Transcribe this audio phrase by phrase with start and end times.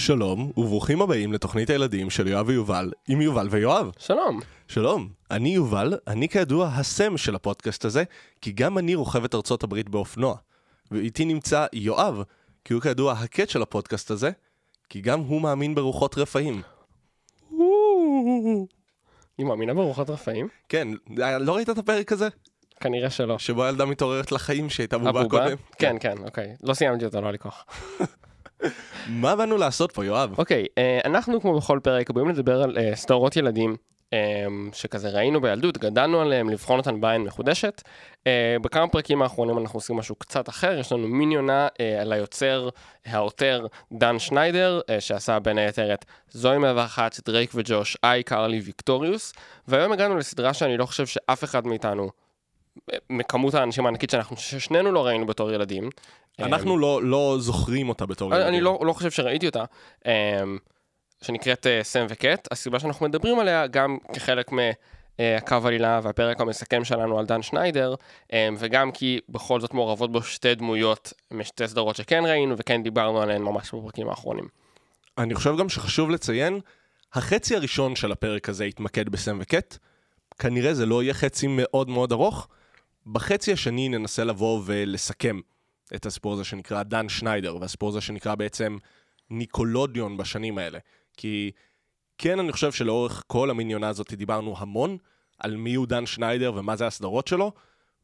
[0.00, 3.90] שלום, וברוכים הבאים לתוכנית הילדים של יואב ויובל, עם יובל ויואב.
[3.98, 4.40] שלום.
[4.68, 8.04] שלום, אני יובל, אני כידוע הסם של הפודקאסט הזה,
[8.40, 10.36] כי גם אני רוכב את ארצות הברית באופנוע.
[10.90, 12.22] ואיתי נמצא יואב,
[12.64, 14.30] כי הוא כידוע הקט של הפודקאסט הזה,
[14.88, 16.62] כי גם הוא מאמין ברוחות רפאים.
[19.38, 20.48] היא מאמינה ברוחות רפאים?
[20.68, 20.88] כן,
[21.40, 22.28] לא ראית את הפרק הזה?
[22.80, 23.38] כנראה שלא.
[23.38, 25.28] שבו הילדה מתעוררת לחיים שהייתה בובה?
[25.28, 25.56] קודם?
[25.78, 26.56] כן, כן, אוקיי.
[26.62, 27.64] לא סיימתי אותו, לא היה לי כוח.
[29.08, 30.34] מה באנו לעשות פה, יואב?
[30.38, 33.76] אוקיי, אה, אנחנו כמו בכל פרק באים לדבר על אה, סדרות ילדים.
[34.12, 37.82] אה, שכזה ראינו בילדות, גדלנו עליהם, לבחון אותן בעין מחודשת.
[38.26, 42.12] אה, בכמה פרקים האחרונים אנחנו עושים משהו קצת אחר, יש לנו מיני עונה אה, על
[42.12, 42.68] היוצר,
[43.06, 49.32] העותר דן שניידר, אה, שעשה בין היתר את זוהי 101, דרייק וג'וש, איי קרלי ויקטוריוס,
[49.68, 52.10] והיום הגענו לסדרה שאני לא חושב שאף אחד מאיתנו,
[53.10, 55.90] מכמות האנשים הענקית שאנחנו, ששנינו לא ראינו בתור ילדים.
[56.38, 59.64] אנחנו לא, לא זוכרים אותה בתור אני, אני לא, לא חושב שראיתי אותה,
[60.04, 60.08] um,
[61.22, 62.48] שנקראת uh, סם וקט.
[62.50, 67.94] הסיבה שאנחנו מדברים עליה גם כחלק מהקו עלילה והפרק המסכם שלנו על דן שניידר,
[68.58, 73.42] וגם כי בכל זאת מעורבות בו שתי דמויות משתי סדרות שכן ראינו וכן דיברנו עליהן
[73.42, 74.48] ממש בפרקים האחרונים.
[75.18, 76.60] אני חושב גם שחשוב לציין,
[77.12, 79.76] החצי הראשון של הפרק הזה יתמקד בסם וקט.
[80.38, 82.48] כנראה זה לא יהיה חצי מאוד מאוד ארוך.
[83.12, 85.40] בחצי השני ננסה לבוא ולסכם
[85.94, 88.78] את הסיפור הזה שנקרא דן שניידר, והסיפור הזה שנקרא בעצם
[89.30, 90.78] ניקולודיון בשנים האלה.
[91.16, 91.50] כי
[92.18, 94.96] כן, אני חושב שלאורך כל המיניונה הזאת דיברנו המון
[95.38, 97.52] על מי הוא דן שניידר ומה זה הסדרות שלו,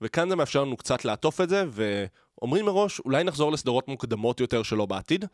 [0.01, 4.62] וכאן זה מאפשר לנו קצת לעטוף את זה, ואומרים מראש, אולי נחזור לסדרות מוקדמות יותר
[4.62, 5.25] שלו בעתיד.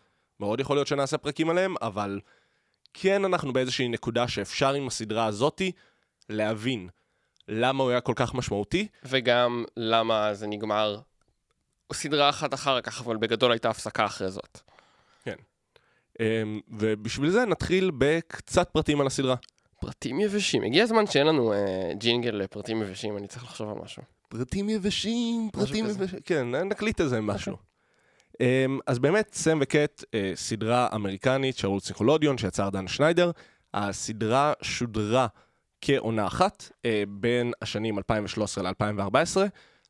[0.40, 2.20] מאוד יכול להיות שנעשה פרקים עליהם, אבל
[2.94, 5.72] כן אנחנו באיזושהי נקודה שאפשר עם הסדרה הזאתי
[6.28, 6.88] להבין
[7.48, 8.88] למה הוא היה כל כך משמעותי.
[9.04, 11.00] וגם למה זה נגמר
[11.92, 14.60] סדרה אחת אחר כך, אבל בגדול הייתה הפסקה אחרי זאת.
[16.20, 19.34] אמ, ובשביל זה נתחיל בקצת פרטים על הסדרה.
[19.80, 20.62] פרטים יבשים.
[20.62, 24.02] הגיע הזמן שאין לנו אה, ג'ינגל לפרטים יבשים, אני צריך לחשוב על משהו.
[24.28, 25.86] פרטים יבשים, פרטים.
[25.86, 27.56] יבשים, כן, נקליט איזה משהו.
[28.40, 33.30] אמ, אז באמת, סם וקט, אה, סדרה אמריקנית של ערוץ פסיכולודיון שיצר דן שניידר.
[33.74, 35.26] הסדרה שודרה
[35.82, 39.36] כעונה אחת אה, בין השנים 2013 ל-2014.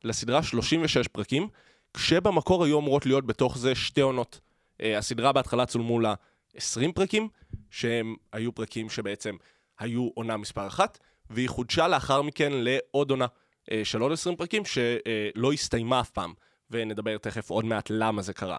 [0.03, 1.47] לסדרה 36 פרקים,
[1.93, 4.39] כשבמקור היו אמורות להיות בתוך זה שתי עונות.
[4.81, 6.13] אה, הסדרה בהתחלה צולמו לה
[6.55, 7.29] 20 פרקים,
[7.69, 9.35] שהם היו פרקים שבעצם
[9.79, 10.99] היו עונה מספר אחת,
[11.29, 13.25] והיא חודשה לאחר מכן לעוד עונה
[13.71, 16.33] אה, של עוד 20 פרקים, שלא הסתיימה אף פעם,
[16.71, 18.57] ונדבר תכף עוד מעט למה זה קרה.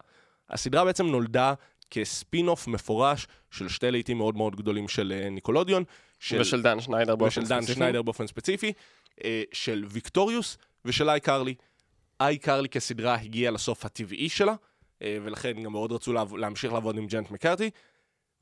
[0.51, 1.55] הסדרה בעצם נולדה
[1.95, 5.85] כספין-אוף מפורש של שתי להיטים מאוד מאוד גדולים של אה, ניקלודיאון.
[6.19, 6.41] של...
[6.41, 7.75] ושל דן שניידר באופן ושל דן ספציפי.
[7.75, 8.73] שניידר באופן ספציפי,
[9.25, 11.55] אה, של ויקטוריוס ושל איי קרלי.
[12.21, 14.55] איי קרלי כסדרה הגיעה לסוף הטבעי שלה,
[15.03, 17.71] אה, ולכן גם מאוד רצו להמשיך לעבוד עם ג'נט מקורדי.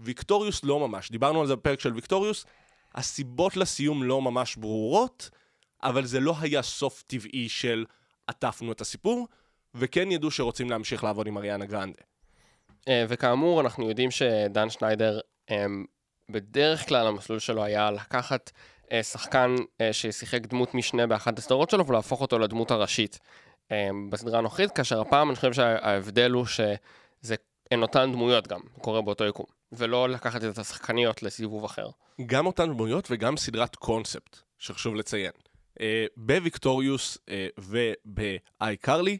[0.01, 2.45] ויקטוריוס לא ממש, דיברנו על זה בפרק של ויקטוריוס,
[2.95, 5.31] הסיבות לסיום לא ממש ברורות,
[5.83, 7.85] אבל זה לא היה סוף טבעי של
[8.27, 9.29] עטפנו את הסיפור,
[9.75, 12.03] וכן ידעו שרוצים להמשיך לעבוד עם אריאנה גרנדה.
[12.89, 15.21] אה, וכאמור, אנחנו יודעים שדן שניידר,
[15.51, 15.67] אה,
[16.29, 18.51] בדרך כלל המסלול שלו היה לקחת
[18.93, 19.55] אה, שחקן
[19.93, 23.19] ששיחק דמות משנה באחת הסדרות שלו ולהפוך אותו לדמות הראשית
[24.11, 27.35] בסדרה הנוכחית, כאשר הפעם אני חושב שההבדל הוא שזה
[27.71, 31.87] הן אותן דמויות גם, קורה באותו יקום, ולא לקחת את השחקניות לסיבוב אחר.
[32.27, 35.33] גם אותן דמויות וגם סדרת קונספט, שחשוב לציין.
[36.17, 37.19] בוויקטוריוס
[37.59, 39.19] ובאיי קרלי,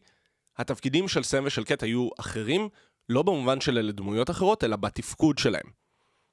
[0.57, 2.69] התפקידים של סם ושל קט היו אחרים,
[3.09, 5.67] לא במובן של אלה דמויות אחרות, אלא בתפקוד שלהם.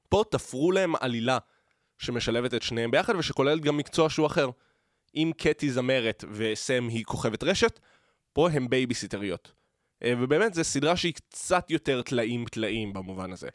[0.08, 1.38] פה תפרו להם עלילה
[1.98, 4.50] שמשלבת את שניהם ביחד ושכוללת גם מקצוע שהוא אחר.
[5.16, 7.80] אם קט היא זמרת וסם היא כוכבת רשת,
[8.32, 9.52] פה הם בייביסיטריות.
[10.04, 13.48] אה, ובאמת, זו סדרה שהיא קצת יותר טלאים טלאים במובן הזה.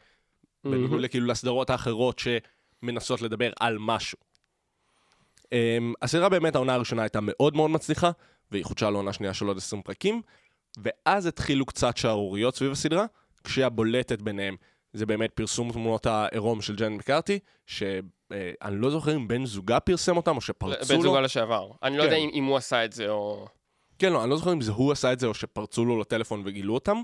[0.64, 4.18] בניגוד לכאילו לסדרות האחרות שמנסות לדבר על משהו.
[5.44, 5.48] Um,
[6.02, 8.10] הסדרה באמת, העונה הראשונה הייתה מאוד מאוד מצליחה,
[8.50, 10.22] והיא חודשה לעונה שנייה של עוד 20 פרקים,
[10.76, 13.06] ואז התחילו קצת שערוריות סביב הסדרה,
[13.44, 14.56] כשהבולטת ביניהם
[14.92, 20.16] זה באמת פרסום תמונות העירום של ג'ן מקארתי, שאני לא זוכר אם בן זוגה פרסם
[20.16, 21.02] אותם או שפרצו בן לו.
[21.02, 21.70] זוגה לשעבר.
[21.82, 22.08] אני לא כן.
[22.08, 23.46] יודע אם אם הוא עשה את זה או...
[23.98, 26.42] כן, לא, אני לא זוכר אם זה הוא עשה את זה או שפרצו לו לטלפון
[26.44, 27.02] וגילו אותם,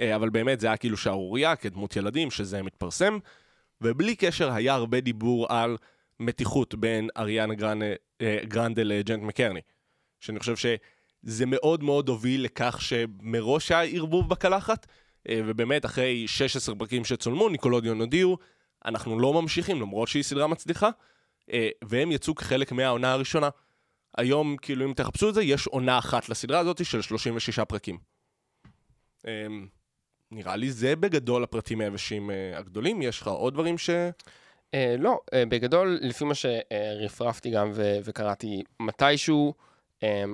[0.00, 3.18] אה, אבל באמת זה היה כאילו שערורייה כדמות ילדים, שזה מתפרסם,
[3.80, 5.76] ובלי קשר היה הרבה דיבור על
[6.20, 7.86] מתיחות בין אריאנה גרנדה,
[8.20, 9.60] אה, גרנדה לג'נט מקרני,
[10.20, 10.56] שאני חושב
[11.26, 14.86] שזה מאוד מאוד הוביל לכך שמראש היה ערבוב בקלחת,
[15.28, 18.38] אה, ובאמת אחרי 16 פרקים שצולמו, ניקולודיון הודיעו,
[18.84, 20.90] אנחנו לא ממשיכים למרות שהיא סדרה מצליחה,
[21.52, 23.48] אה, והם יצאו כחלק מהעונה הראשונה.
[24.18, 27.98] היום, כאילו, אם תחפשו את זה, יש עונה אחת לסדרה הזאת של 36 פרקים.
[29.26, 29.66] אמ,
[30.30, 33.02] נראה לי זה בגדול הפרטים היבשים אה, הגדולים.
[33.02, 33.90] יש לך עוד דברים ש...
[34.98, 37.72] לא, בגדול, לפי מה שרפרפתי גם
[38.04, 39.54] וקראתי מתישהו,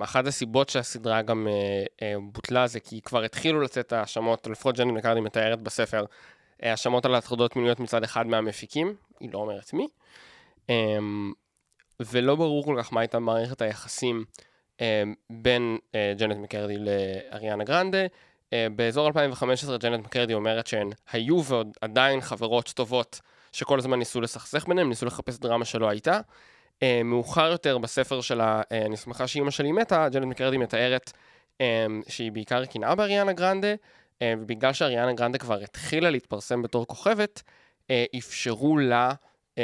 [0.02, 4.92] אחת הסיבות שהסדרה גם אה, אה, בוטלה זה כי כבר התחילו לצאת האשמות, לפחות ג'ני
[4.92, 6.04] מקרדי מתארת בספר,
[6.62, 9.88] אה, האשמות על הטרדות מיניות מצד אחד מהמפיקים, היא לא אומרת מי,
[10.70, 10.98] אה,
[12.00, 14.24] ולא ברור כל כך מה הייתה מערכת היחסים
[14.80, 15.78] אה, בין
[16.16, 18.06] ג'נט מקרדי לאריאנה גרנדה.
[18.76, 23.20] באזור 2015 ג'נט מקרדי אומרת שהן היו ועוד עדיין חברות טובות
[23.52, 26.20] שכל הזמן ניסו לסכסך ביניהם, ניסו לחפש דרמה שלא הייתה.
[26.80, 31.12] Uh, מאוחר יותר בספר שלה, uh, אני שמחה שאימא שלי מתה, ג'נט מקרדי מתארת
[31.58, 31.62] um,
[32.08, 37.42] שהיא בעיקר קנאה באריאנה גרנדה, uh, ובגלל שאריאנה גרנדה כבר התחילה להתפרסם בתור כוכבת,
[37.82, 39.12] uh, אפשרו לה
[39.54, 39.60] um,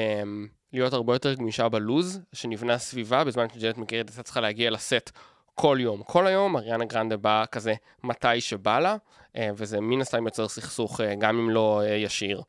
[0.72, 5.10] להיות הרבה יותר גמישה בלוז שנבנה סביבה, בזמן שג'נט מקרדי הייתה צריכה להגיע לסט
[5.54, 6.02] כל יום.
[6.02, 7.74] כל היום אריאנה גרנדה באה כזה
[8.04, 12.42] מתי שבא לה, uh, וזה מן הסתם יוצר סכסוך, uh, גם אם לא uh, ישיר,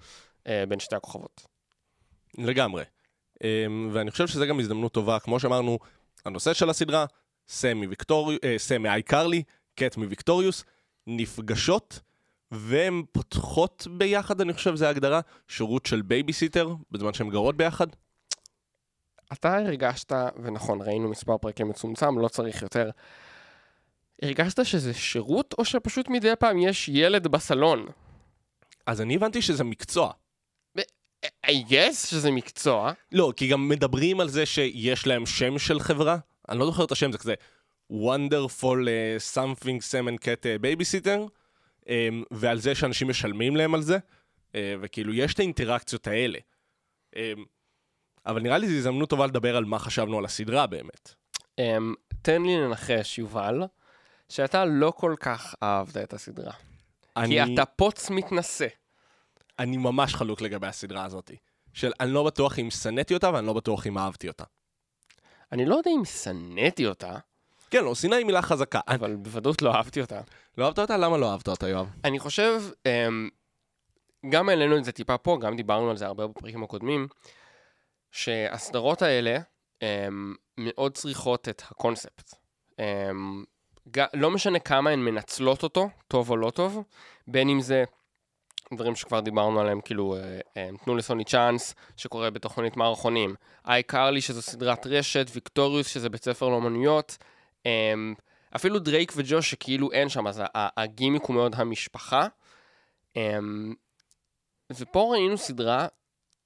[0.68, 1.42] בין שתי הכוכבות.
[2.38, 2.96] לגמרי.
[3.38, 3.42] Um,
[3.92, 5.80] ואני חושב שזה גם הזדמנות טובה, כמו שאמרנו,
[6.25, 7.06] הנושא של הסדרה,
[7.50, 9.44] סם מוויקטוריוס, אה, סם מאייקרלי,
[9.75, 10.63] קט מוויקטוריוס,
[11.07, 12.00] נפגשות,
[12.51, 17.88] והן פותחות ביחד, אני חושב, זו ההגדרה, שירות של בייביסיטר, בזמן שהן גרות ביחד.
[19.34, 20.12] אתה הרגשת,
[20.44, 22.90] ונכון, ראינו מספר פרקים מצומצם, לא צריך יותר.
[24.22, 27.86] הרגשת שזה שירות, או שפשוט מדי פעם יש ילד בסלון?
[28.86, 30.12] אז אני הבנתי שזה מקצוע.
[31.49, 32.91] I guess שזה מקצוע.
[33.11, 36.17] לא, כי גם מדברים על זה שיש להם שם של חברה.
[36.49, 37.33] אני לא זוכר את השם, זה כזה
[37.94, 41.29] wonderful uh, something sam and cat uh, babysitter,
[41.83, 41.89] um,
[42.31, 46.39] ועל זה שאנשים משלמים להם על זה, uh, וכאילו יש את האינטראקציות האלה.
[47.15, 47.19] Um,
[48.25, 51.13] אבל נראה לי זו הזדמנות טובה לדבר על מה חשבנו על הסדרה באמת.
[51.61, 51.63] Um,
[52.21, 53.63] תן לי לנחש, יובל,
[54.29, 56.53] שאתה לא כל כך אהבת את הסדרה.
[57.17, 58.67] אני, כי אתה פוץ מתנשא.
[59.59, 61.31] אני ממש חלוק לגבי הסדרה הזאת.
[61.74, 64.44] של אני לא בטוח אם שנאתי אותה ואני לא בטוח אם אהבתי אותה.
[65.51, 67.18] אני לא יודע אם שנאתי אותה,
[67.71, 68.80] כן, לא, שנאה היא מילה חזקה.
[68.88, 70.21] אני- אבל בוודאות לא אהבתי אותה.
[70.57, 70.98] לא אהבת אותה?
[70.98, 71.89] למה לא אהבת אותה, יואב?
[72.04, 73.30] אני חושב, אמ,
[74.30, 77.07] גם העלינו את זה טיפה פה, גם דיברנו על זה הרבה בפרקים הקודמים,
[78.12, 79.38] שהסדרות האלה
[79.81, 82.36] אמ, מאוד צריכות את הקונספט.
[82.80, 83.44] אמ,
[84.13, 86.83] לא משנה כמה הן מנצלות אותו, טוב או לא טוב,
[87.27, 87.83] בין אם זה
[88.74, 93.36] דברים שכבר דיברנו עליהם, כאילו, אה, אה, תנו לסוני צ'אנס, שקורה בתוכנית מערכונים,
[93.68, 97.18] איי קרלי, שזו סדרת רשת, ויקטוריוס, שזה בית ספר לאומנויות,
[97.66, 98.14] אמ,
[98.56, 102.28] אפילו דרייק וג'וש, שכאילו אין שם, אז הגימיק הוא מאוד המשפחה.
[103.16, 103.74] אמ,
[104.74, 105.88] ופה ראינו סדרה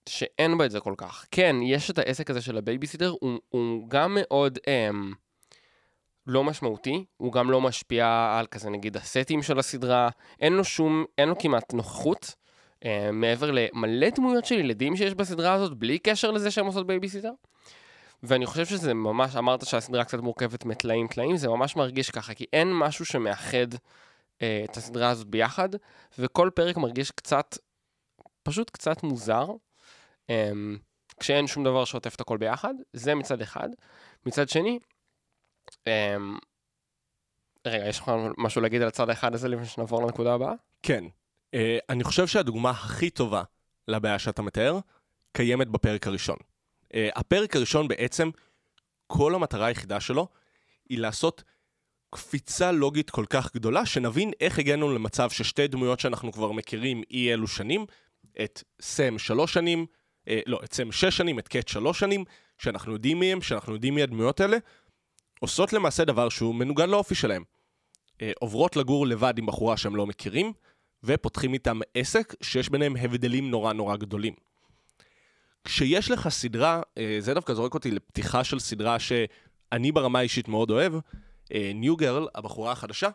[0.10, 1.26] שאין בה את זה כל כך.
[1.32, 5.14] כן, יש את העסק הזה של הבייביסיטר, הוא, הוא גם מאוד אמ,
[6.28, 10.10] לא משמעותי, הוא גם לא משפיע על כזה נגיד הסטים של הסדרה,
[10.40, 12.36] אין לו שום, אין לו כמעט נוכחות,
[12.86, 17.32] אה, מעבר למלא דמויות של ילדים שיש בסדרה הזאת, בלי קשר לזה שהם עושות בייביסיטר.
[18.24, 22.46] ואני חושב שזה ממש, אמרת שהסדרה קצת מורכבת מטלאים טלאים, זה ממש מרגיש ככה, כי
[22.54, 23.68] אין משהו שמאחד
[24.42, 25.70] אה, את הסדרה הזאת ביחד,
[26.20, 27.58] וכל פרק מרגיש קצת,
[28.44, 29.48] פשוט קצת מוזר,
[30.30, 30.52] אה,
[31.20, 33.70] כשאין שום דבר שעוטף את הכל ביחד, זה מצד אחד.
[34.26, 34.80] מצד שני,
[37.66, 40.54] רגע, יש לך משהו להגיד על הצד האחד הזה לפני שנעבור לנקודה הבאה?
[40.84, 41.04] כן.
[41.56, 41.60] Uh,
[41.90, 43.44] אני חושב שהדוגמה הכי טובה
[43.88, 44.80] לבעיה שאתה מתאר,
[45.32, 46.36] קיימת בפרק הראשון.
[46.84, 48.30] Uh, הפרק הראשון בעצם,
[49.08, 50.28] כל המטרה היחידה שלו
[50.90, 51.44] היא לעשות
[52.10, 57.34] קפיצה לוגית כל כך גדולה, שנבין איך הגענו למצב ששתי דמויות שאנחנו כבר מכירים אי
[57.34, 57.86] אלו שנים,
[58.44, 59.86] את סם שלוש שנים,
[60.26, 62.26] אה, לא, את סם שש שנים, את קט שלוש שנים,
[62.58, 64.58] שאנחנו יודעים מי הם, שאנחנו יודעים מי הדמויות האלה,
[65.44, 67.44] עושות למעשה דבר שהוא מנוגד לאופי שלהם.
[68.14, 70.54] אה, עוברות לגור לבד עם בחורה שהם לא מכירים,
[71.04, 74.34] ופותחים איתם עסק שיש ביניהם הבדלים נורא נורא גדולים.
[75.64, 80.72] כשיש לך סדרה, אה, זה דווקא זורק אותי לפתיחה של סדרה שאני ברמה האישית מאוד
[80.72, 80.94] אוהב,
[81.76, 83.10] New Girl, הבחורה החדשה,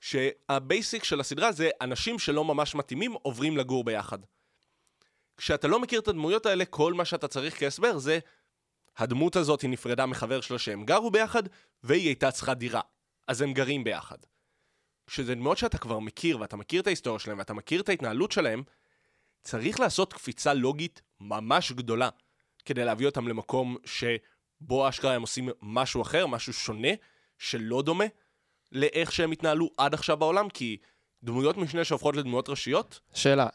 [0.00, 4.18] שה basic של הסדרה זה אנשים שלא ממש מתאימים עוברים לגור ביחד.
[5.36, 8.18] כשאתה לא מכיר את הדמויות האלה, כל מה שאתה צריך כהסבר זה
[9.00, 11.42] הדמות הזאת היא נפרדה מחבר שלה שהם גרו ביחד,
[11.82, 12.80] והיא הייתה צריכה דירה.
[13.28, 14.18] אז הם גרים ביחד.
[15.06, 18.62] כשזה דמויות שאתה כבר מכיר, ואתה מכיר את ההיסטוריה שלהם, ואתה מכיר את ההתנהלות שלהם,
[19.42, 22.08] צריך לעשות קפיצה לוגית ממש גדולה,
[22.64, 26.88] כדי להביא אותם למקום שבו אשכרה הם עושים משהו אחר, משהו שונה,
[27.38, 28.04] שלא דומה
[28.72, 30.76] לאיך שהם התנהלו עד עכשיו בעולם, כי
[31.22, 33.48] דמויות משנה שהופכות לדמויות ראשיות, שאלה,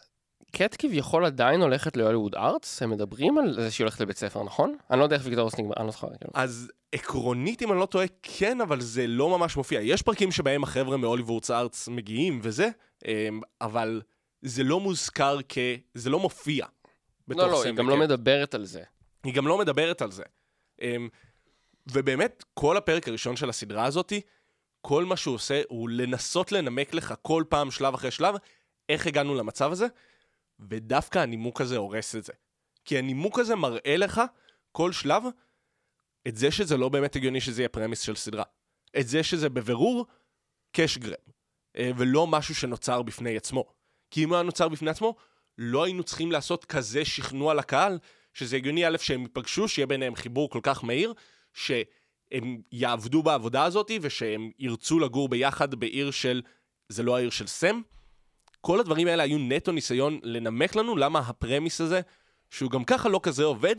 [0.58, 4.78] קט כביכול עדיין הולכת להוליווד ארטס, הם מדברים על זה שהיא הולכת לבית ספר, נכון?
[4.92, 6.08] אני לא יודע איך ויקטוריוס נגמר, אני לא זוכר.
[6.08, 6.32] כאילו.
[6.34, 9.82] אז עקרונית, אם אני לא טועה, כן, אבל זה לא ממש מופיע.
[9.82, 12.70] יש פרקים שבהם החבר'ה מהוליוודס ארטס מגיעים וזה,
[13.08, 14.02] אמ, אבל
[14.42, 15.58] זה לא מוזכר כ...
[15.94, 16.66] זה לא מופיע.
[17.28, 17.98] לא, לא, היא גם לא.
[17.98, 18.84] מדברת על זה.
[19.24, 20.24] היא גם לא מדברת על זה.
[20.82, 21.10] אמ,
[21.92, 24.22] ובאמת, כל הפרק הראשון של הסדרה הזאתי,
[24.82, 28.36] כל מה שהוא עושה הוא לנסות לנמק לך כל פעם, שלב אחרי שלב,
[28.90, 29.88] איך הגענו למצב הזה,
[30.60, 32.34] ודווקא הנימוק הזה הורס את זה.
[32.86, 34.22] כי הנימוק הזה מראה לך,
[34.72, 35.24] כל שלב,
[36.28, 38.44] את זה שזה לא באמת הגיוני שזה יהיה פרמיס של סדרה.
[39.00, 40.06] את זה שזה בבירור
[40.72, 41.14] קאש גרם,
[41.78, 43.66] אה, ולא משהו שנוצר בפני עצמו.
[44.12, 45.16] כי אם הוא היה נוצר בפני עצמו,
[45.58, 48.00] לא היינו צריכים לעשות כזה שכנוע לקהל,
[48.34, 51.14] שזה הגיוני א' שהם ייפגשו, שיהיה ביניהם חיבור כל כך מהיר,
[51.54, 56.42] שהם יעבדו בעבודה הזאת, ושהם ירצו לגור ביחד בעיר של,
[56.90, 57.82] זה לא העיר של סם.
[58.66, 62.02] כל הדברים האלה היו נטו ניסיון לנמק לנו למה הפרמיס הזה,
[62.50, 63.76] שהוא גם ככה לא כזה עובד,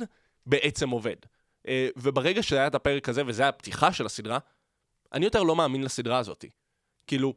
[0.47, 1.17] בעצם עובד.
[1.69, 4.39] אה, וברגע שהיה את הפרק הזה, וזה הפתיחה של הסדרה,
[5.13, 6.45] אני יותר לא מאמין לסדרה הזאת.
[7.07, 7.35] כאילו,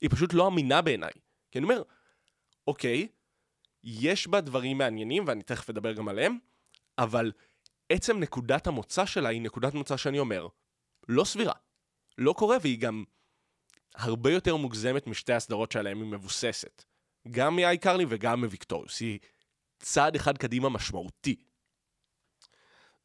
[0.00, 1.10] היא פשוט לא אמינה בעיניי.
[1.50, 1.82] כי אני אומר,
[2.66, 3.08] אוקיי,
[3.84, 6.38] יש בה דברים מעניינים, ואני תכף אדבר גם עליהם,
[6.98, 7.32] אבל
[7.88, 10.46] עצם נקודת המוצא שלה היא נקודת מוצא שאני אומר,
[11.08, 11.54] לא סבירה.
[12.18, 13.04] לא קורה, והיא גם
[13.98, 16.84] הרבה יותר מוגזמת משתי הסדרות שעליהן היא מבוססת.
[17.30, 19.00] גם מאייקרלי וגם מוויקטוריוס.
[19.00, 19.18] היא
[19.78, 21.36] צעד אחד קדימה משמעותי.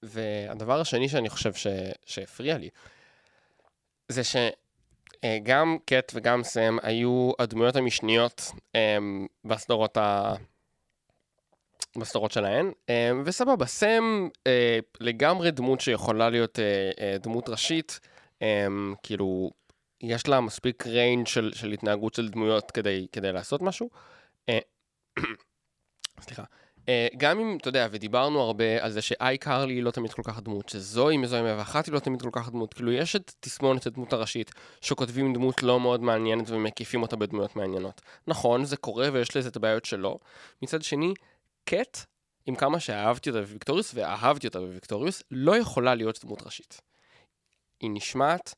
[0.03, 1.67] והדבר השני שאני חושב ש...
[2.05, 2.69] שהפריע לי,
[4.09, 10.33] זה שגם קט וגם סם היו הדמויות המשניות אמ, בסדרות ה...
[11.97, 17.99] בסדרות שלהן, אמ, וסבבה, סם אה, לגמרי דמות שיכולה להיות אה, אה, דמות ראשית,
[18.41, 19.51] אמ, כאילו,
[20.03, 23.89] יש לה מספיק ריינג' של, של התנהגות של דמויות כדי, כדי לעשות משהו.
[24.49, 24.59] אה,
[26.21, 26.43] סליחה.
[26.79, 26.85] Uh,
[27.17, 30.39] גם אם, אתה יודע, ודיברנו הרבה על זה שאיי קרלי היא לא תמיד כל כך
[30.39, 34.13] דמות, שזוהי מזוהי 101 היא לא תמיד כל כך דמות, כאילו יש את תסמונת הדמות
[34.13, 38.01] הראשית, שכותבים דמות לא מאוד מעניינת ומקיפים אותה בדמויות מעניינות.
[38.27, 40.19] נכון, זה קורה ויש לזה את הבעיות שלו.
[40.61, 41.13] מצד שני,
[41.65, 41.97] קט,
[42.45, 46.81] עם כמה שאהבתי אותה בוויקטוריוס, ואהבתי אותה בוויקטוריוס, לא יכולה להיות דמות ראשית.
[47.79, 48.55] היא נשמעת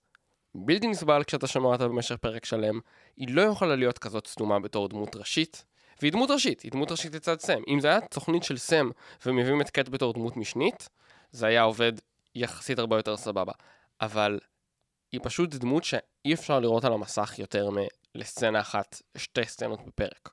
[0.57, 2.79] בלתי נסבל כשאתה שומע אותה במשך פרק שלם,
[3.17, 5.65] היא לא יכולה להיות כזאת סתומה בתור דמות ראשית.
[6.01, 7.61] והיא דמות ראשית, היא דמות ראשית לצד סם.
[7.67, 8.89] אם זה היה תוכנית של סם
[9.25, 10.89] ומביאים את קט בתור דמות משנית,
[11.31, 11.93] זה היה עובד
[12.35, 13.51] יחסית הרבה יותר סבבה.
[14.01, 14.39] אבל
[15.11, 17.69] היא פשוט דמות שאי אפשר לראות על המסך יותר
[18.15, 20.29] מלסצנה אחת, שתי סצנות בפרק.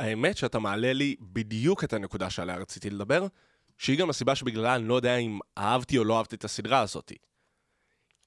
[0.00, 3.26] האמת שאתה מעלה לי בדיוק את הנקודה שעליה רציתי לדבר,
[3.78, 7.12] שהיא גם הסיבה שבגללה אני לא יודע אם אהבתי או לא אהבתי את הסדרה הזאת.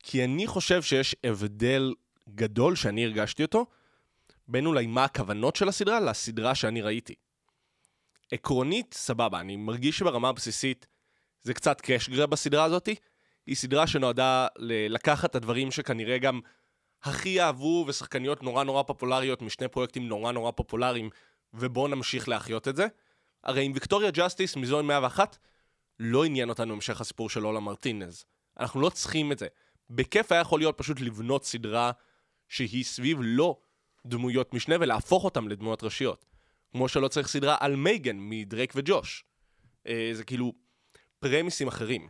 [0.03, 1.93] כי אני חושב שיש הבדל
[2.29, 3.65] גדול שאני הרגשתי אותו,
[4.47, 7.15] בין אולי מה הכוונות של הסדרה לסדרה שאני ראיתי.
[8.31, 10.87] עקרונית, סבבה, אני מרגיש שברמה הבסיסית
[11.41, 12.95] זה קצת cash grab בסדרה הזאתי.
[13.45, 14.47] היא סדרה שנועדה
[14.89, 16.39] לקחת את הדברים שכנראה גם
[17.03, 21.09] הכי אהבו ושחקניות נורא נורא פופולריות משני פרויקטים נורא נורא פופולריים,
[21.53, 22.87] ובואו נמשיך להחיות את זה.
[23.43, 25.37] הרי עם ויקטוריה ג'סטיס מזואי 101,
[25.99, 28.25] לא עניין אותנו המשך הסיפור של לולה מרטינז.
[28.59, 29.47] אנחנו לא צריכים את זה.
[29.89, 31.91] בכיף היה יכול להיות פשוט לבנות סדרה
[32.47, 33.57] שהיא סביב לא
[34.05, 36.25] דמויות משנה ולהפוך אותם לדמויות ראשיות.
[36.71, 39.25] כמו שלא צריך סדרה על מייגן מדרייק וג'וש.
[39.87, 40.53] אה, זה כאילו
[41.19, 42.07] פרמיסים אחרים.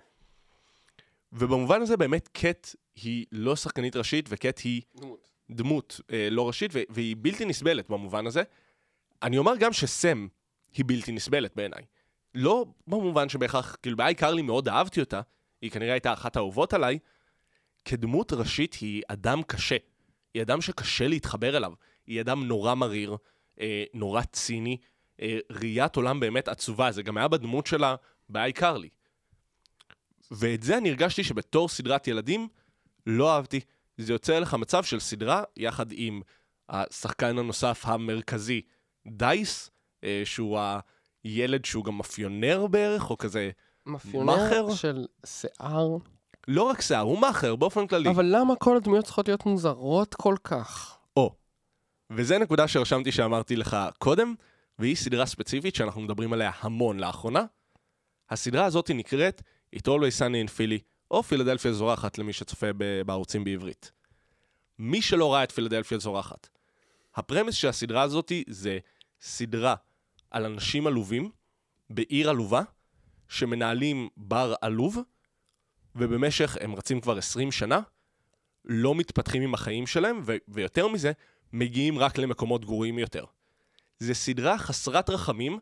[1.32, 5.30] ובמובן הזה באמת קט היא לא שחקנית ראשית וקט היא דמות.
[5.52, 8.44] דמות אה, לא ראשית והיא בלתי נסבלת במובן הזה.
[9.24, 10.28] אני אומר גם שסם
[10.74, 11.84] היא בלתי נסבלת בעיניי.
[12.36, 15.22] לא במובן שבהכרח, כאילו באי קרלי מאוד אהבתי אותה,
[15.62, 17.00] היא כנראה הייתה אחת האהובות עליי,
[17.86, 19.78] כדמות ראשית היא אדם קשה.
[20.34, 21.74] היא אדם שקשה להתחבר אליו.
[22.08, 23.18] היא אדם נורא מריר,
[23.60, 24.78] אה, נורא ציני,
[25.22, 26.92] אה, ראיית עולם באמת עצובה.
[26.92, 27.96] זה גם היה בדמות שלה
[28.30, 28.90] באי קרלי.
[30.32, 32.48] ואת זה אני הרגשתי שבתור סדרת ילדים,
[33.08, 33.60] לא אהבתי.
[33.98, 36.22] זה יוצא לך מצב של סדרה יחד עם
[36.70, 38.62] השחקן הנוסף המרכזי,
[39.08, 39.70] דייס,
[40.04, 40.60] אה, שהוא
[41.24, 43.52] הילד שהוא גם מאפיונר בערך, או כזה,
[43.86, 44.74] מאפיונר מאכר?
[44.74, 45.98] של שיער.
[46.48, 48.10] לא רק שיער, הוא מאכר באופן כללי.
[48.10, 50.98] אבל למה כל הדמויות צריכות להיות מוזרות כל כך?
[51.18, 51.36] או.
[52.10, 54.36] וזה נקודה שרשמתי שאמרתי לך קודם,
[54.80, 57.46] והיא סדרה ספציפית שאנחנו מדברים עליה המון לאחרונה.
[58.30, 59.42] הסדרה הזאת נקראת
[59.76, 60.82] It Always Sunny in Philly,
[61.12, 62.68] או פילדלפיה זורחת למי שצופה
[63.06, 63.92] בערוצים בעברית.
[64.80, 66.50] מי שלא ראה את פילדלפיה זורחת,
[67.16, 68.80] הפרמיס של הסדרה הזאת זה
[69.22, 69.76] סדרה
[70.32, 71.30] על אנשים עלובים
[71.90, 72.62] בעיר עלובה,
[73.28, 74.98] שמנהלים בר עלוב,
[75.96, 77.80] ובמשך, הם רצים כבר 20 שנה,
[78.66, 81.12] לא מתפתחים עם החיים שלהם, ו- ויותר מזה,
[81.54, 83.26] מגיעים רק למקומות גרועים יותר.
[84.00, 85.60] זה סדרה חסרת רחמים,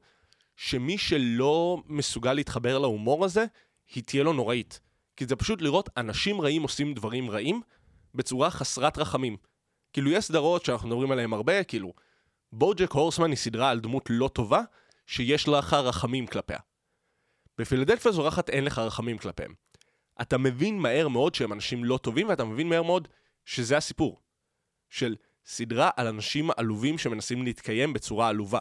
[0.56, 3.46] שמי שלא מסוגל להתחבר להומור הזה,
[3.96, 4.80] היא תהיה לו נוראית.
[5.16, 7.62] כי זה פשוט לראות אנשים רעים עושים דברים רעים
[8.16, 9.38] בצורה חסרת רחמים.
[9.94, 11.94] כאילו, יש סדרות שאנחנו מדברים עליהן הרבה, כאילו,
[12.52, 14.62] בוג'ק הורסמן היא סדרה על דמות לא טובה,
[15.06, 16.60] שיש לך רחמים כלפיה.
[17.58, 19.54] בפילדלפיה זורחת אין לך רחמים כלפיהם.
[20.22, 23.08] אתה מבין מהר מאוד שהם אנשים לא טובים, ואתה מבין מהר מאוד
[23.46, 24.22] שזה הסיפור.
[24.92, 28.60] של סדרה על אנשים עלובים שמנסים להתקיים בצורה עלובה.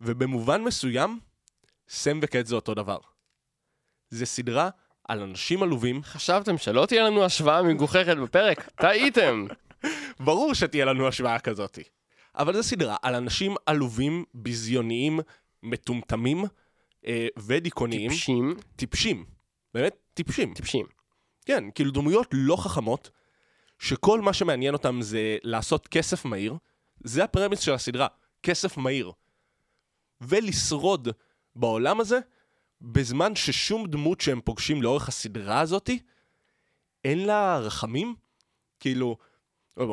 [0.00, 1.20] ובמובן מסוים,
[1.88, 2.98] סם וקט זה אותו דבר.
[4.10, 4.70] זה סדרה
[5.04, 6.02] על אנשים עלובים.
[6.02, 8.68] חשבתם שלא תהיה לנו השוואה מגוחכת בפרק?
[8.74, 9.46] טעיתם!
[10.24, 11.78] ברור שתהיה לנו השוואה כזאת.
[12.34, 15.20] אבל זו סדרה על אנשים עלובים, ביזיוניים,
[15.62, 16.44] מטומטמים
[17.06, 18.10] אה, ודיכאוניים.
[18.10, 18.56] טיפשים.
[18.76, 19.24] טיפשים.
[19.74, 20.54] באמת טיפשים.
[20.54, 20.86] טיפשים.
[21.46, 23.10] כן, כאילו דמויות לא חכמות,
[23.78, 26.56] שכל מה שמעניין אותם זה לעשות כסף מהיר.
[27.04, 28.06] זה הפרמיס של הסדרה,
[28.42, 29.12] כסף מהיר.
[30.20, 31.08] ולשרוד
[31.56, 32.18] בעולם הזה,
[32.80, 35.98] בזמן ששום דמות שהם פוגשים לאורך הסדרה הזאתי,
[37.04, 38.14] אין לה רחמים.
[38.80, 39.16] כאילו,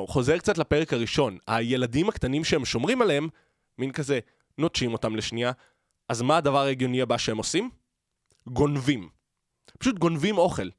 [0.07, 3.29] חוזר קצת לפרק הראשון, הילדים הקטנים שהם שומרים עליהם,
[3.77, 4.19] מין כזה,
[4.57, 5.51] נוטשים אותם לשנייה,
[6.09, 7.69] אז מה הדבר ההגיוני הבא שהם עושים?
[8.47, 9.09] גונבים.
[9.81, 10.69] פשוט גונבים אוכל.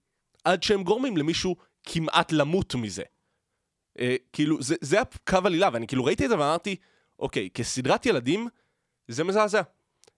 [0.44, 3.02] עד שהם גורמים למישהו כמעט למות מזה.
[3.98, 6.76] אה, כאילו, זה, זה הקו עלילה, ואני כאילו ראיתי את זה ואמרתי,
[7.18, 8.48] אוקיי, כסדרת ילדים,
[9.08, 9.62] זה מזעזע.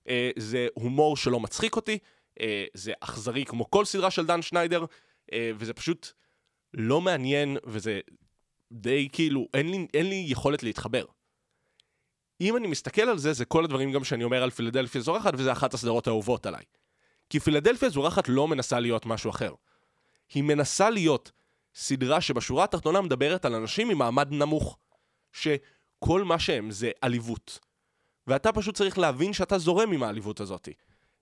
[0.08, 1.98] אה, זה הומור שלא מצחיק אותי,
[2.40, 4.84] אה, זה אכזרי כמו כל סדרה של דן שניידר,
[5.32, 6.12] אה, וזה פשוט
[6.74, 8.00] לא מעניין, וזה
[8.72, 11.04] די כאילו, אין לי, אין לי יכולת להתחבר.
[12.40, 15.52] אם אני מסתכל על זה, זה כל הדברים גם שאני אומר על פילדלפיה זורחת, וזה
[15.52, 16.64] אחת הסדרות האהובות עליי.
[17.30, 19.54] כי פילדלפיה זורחת לא מנסה להיות משהו אחר.
[20.34, 21.32] היא מנסה להיות
[21.74, 24.78] סדרה שבשורה התחתונה מדברת על אנשים ממעמד נמוך,
[25.32, 27.58] שכל מה שהם זה עליבות.
[28.26, 30.68] ואתה פשוט צריך להבין שאתה זורם עם העליבות הזאת.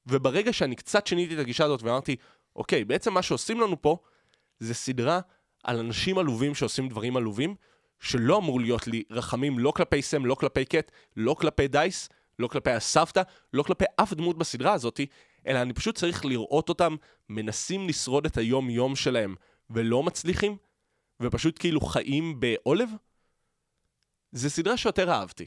[0.06, 2.16] וברגע שאני קצת שיניתי את הגישה הזאת ואמרתי,
[2.56, 3.96] אוקיי, בעצם מה שעושים לנו פה
[4.60, 5.20] זה סדרה
[5.64, 7.54] על אנשים עלובים שעושים דברים עלובים,
[8.00, 12.48] שלא אמור להיות לי רחמים לא כלפי סם, לא כלפי קט, לא כלפי דייס, לא
[12.48, 13.22] כלפי הסבתא,
[13.52, 15.00] לא כלפי אף דמות בסדרה הזאת,
[15.46, 16.96] אלא אני פשוט צריך לראות אותם
[17.28, 19.34] מנסים לשרוד את היום-יום שלהם
[19.70, 20.56] ולא מצליחים,
[21.22, 22.88] ופשוט כאילו חיים בעולב.
[24.32, 25.46] זה סדרה שיותר אהבתי.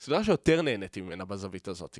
[0.00, 1.98] סדרה שיותר נהניתי ממנה בזווית הזאת.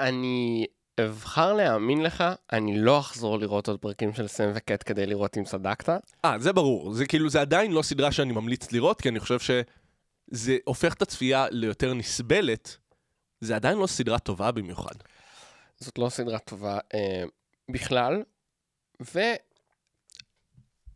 [0.00, 0.66] אני
[1.00, 5.44] אבחר להאמין לך, אני לא אחזור לראות עוד פרקים של סם וקט כדי לראות אם
[5.44, 5.88] צדקת.
[6.24, 6.92] אה, זה ברור.
[6.92, 11.02] זה כאילו, זה עדיין לא סדרה שאני ממליץ לראות, כי אני חושב שזה הופך את
[11.02, 12.76] הצפייה ליותר נסבלת.
[13.40, 14.94] זה עדיין לא סדרה טובה במיוחד.
[15.78, 17.24] זאת לא סדרה טובה אה,
[17.70, 18.22] בכלל,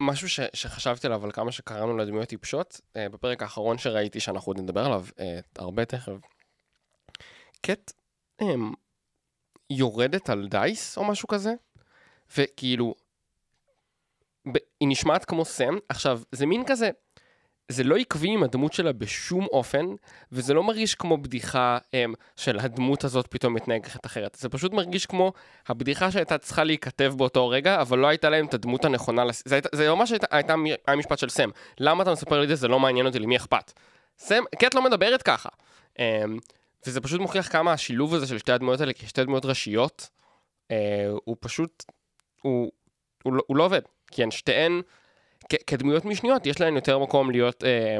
[0.00, 4.60] ומשהו ש, שחשבתי עליו על כמה שקראנו לדמויות טיפשות, אה, בפרק האחרון שראיתי שאנחנו עוד
[4.60, 6.12] נדבר עליו אה, הרבה תכף,
[7.60, 7.92] קט
[8.42, 8.46] אה,
[9.70, 11.54] יורדת על דייס או משהו כזה,
[12.36, 12.94] וכאילו,
[14.52, 16.90] ב, היא נשמעת כמו סם, עכשיו זה מין כזה,
[17.70, 19.86] זה לא עקבי עם הדמות שלה בשום אופן,
[20.32, 24.36] וזה לא מרגיש כמו בדיחה הם, של הדמות הזאת פתאום מתנהגת אחרת.
[24.40, 25.32] זה פשוט מרגיש כמו
[25.68, 29.24] הבדיחה שהייתה צריכה להיכתב באותו רגע, אבל לא הייתה להם את הדמות הנכונה.
[29.24, 29.42] לס...
[29.46, 30.54] זה, זה ממש הייתה, הייתה,
[30.86, 31.50] היה משפט של סם.
[31.80, 32.54] למה אתה מספר לי את זה?
[32.54, 33.72] זה לא מעניין אותי, למי אכפת?
[34.18, 35.48] סם, קט לא מדברת ככה.
[35.98, 36.02] Um,
[36.86, 40.08] וזה פשוט מוכיח כמה השילוב הזה של שתי הדמויות האלה כשתי דמויות ראשיות,
[40.68, 40.74] uh,
[41.24, 41.84] הוא פשוט,
[42.42, 42.72] הוא,
[43.22, 43.82] הוא, לא, הוא לא עובד.
[44.10, 44.82] כי הן שתיהן...
[45.66, 47.98] כדמויות משניות, יש להן יותר מקום להיות אה,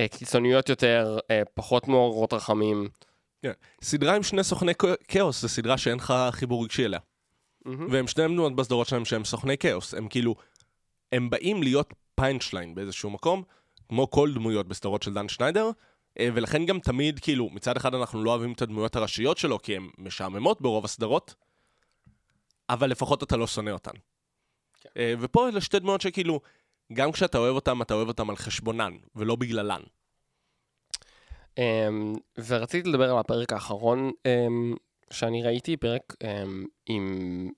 [0.00, 2.88] אה, קיצוניות יותר, אה, פחות מעוררות רחמים.
[3.42, 3.52] כן.
[3.82, 4.72] סדרה עם שני סוכני
[5.08, 6.98] כאוס, זו סדרה שאין לך חיבור רגשי אליה.
[7.00, 7.70] Mm-hmm.
[7.90, 9.94] והם שניהם דמות בסדרות שלהם שהם סוכני כאוס.
[9.94, 10.34] הם כאילו,
[11.12, 13.42] הם באים להיות פיינשליין באיזשהו מקום,
[13.88, 15.70] כמו כל דמויות בסדרות של דן שניידר,
[16.18, 19.76] אה, ולכן גם תמיד, כאילו, מצד אחד אנחנו לא אוהבים את הדמויות הראשיות שלו, כי
[19.76, 21.34] הן משעממות ברוב הסדרות,
[22.68, 23.90] אבל לפחות אתה לא שונא אותן.
[24.96, 26.40] אה, ופה אלה שתי דמויות שכאילו,
[26.92, 29.80] גם כשאתה אוהב אותן, אתה אוהב אותן על חשבונן, ולא בגללן.
[31.50, 34.76] Um, ורציתי לדבר על הפרק האחרון um,
[35.10, 37.48] שאני ראיתי, פרק um, עם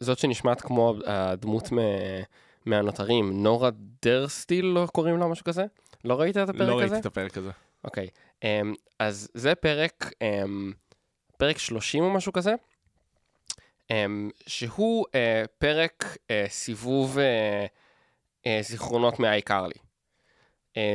[0.00, 2.22] זאת שנשמעת כמו הדמות מ-
[2.66, 3.70] מהנותרים, נורה
[4.02, 5.64] דרסטיל, לא קוראים לה משהו כזה?
[6.04, 6.72] לא ראית את הפרק לא הזה?
[6.72, 7.50] לא ראיתי את הפרק הזה.
[7.84, 8.44] אוקיי, okay.
[8.44, 10.74] um, אז זה פרק, um,
[11.38, 12.54] פרק 30 או משהו כזה,
[14.46, 17.18] שהוא אה, פרק אה, סיבוב
[18.46, 19.74] אה, זיכרונות מהאייקרלי.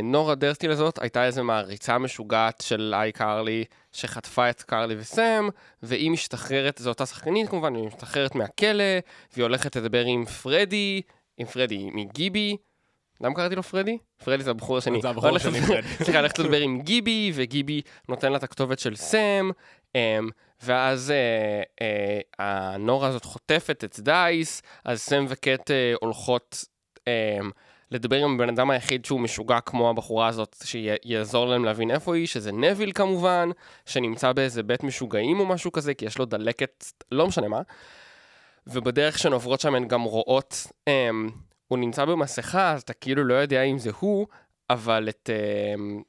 [0.03, 5.49] נורה דרסטיל הזאת הייתה איזו מעריצה משוגעת של אייקרלי שחטפה את קרלי וסם,
[5.83, 8.83] והיא משתחררת, זו אותה שחקנית כמובן, היא משתחררת מהכלא,
[9.33, 11.01] והיא הולכת לדבר עם פרדי,
[11.37, 12.57] עם פרדי מגיבי,
[13.21, 13.97] למה קראתי לו פרדי?
[14.23, 15.01] פרדי זה הבחור השני.
[15.01, 15.87] זה הבחור השני, פרדי.
[15.87, 19.49] סליחה, לך תדבר עם גיבי, וגיבי נותן לה את הכתובת של סם,
[19.95, 20.29] אמ,
[20.63, 26.65] ואז אה, אה, הנורה הזאת חוטפת את דייס, אז סם וקט אה, הולכות
[27.07, 27.51] אמ,
[27.91, 32.27] לדבר עם הבן אדם היחיד שהוא משוגע כמו הבחורה הזאת, שיעזור להם להבין איפה היא,
[32.27, 33.49] שזה נביל כמובן,
[33.85, 37.61] שנמצא באיזה בית משוגעים או משהו כזה, כי יש לו דלקת, לא משנה מה.
[38.67, 41.29] ובדרך שהן עוברות שם הן גם רואות, אמ,
[41.67, 44.27] הוא נמצא במסכה, אז אתה כאילו לא יודע אם זה הוא,
[44.69, 46.01] אבל את, אמ,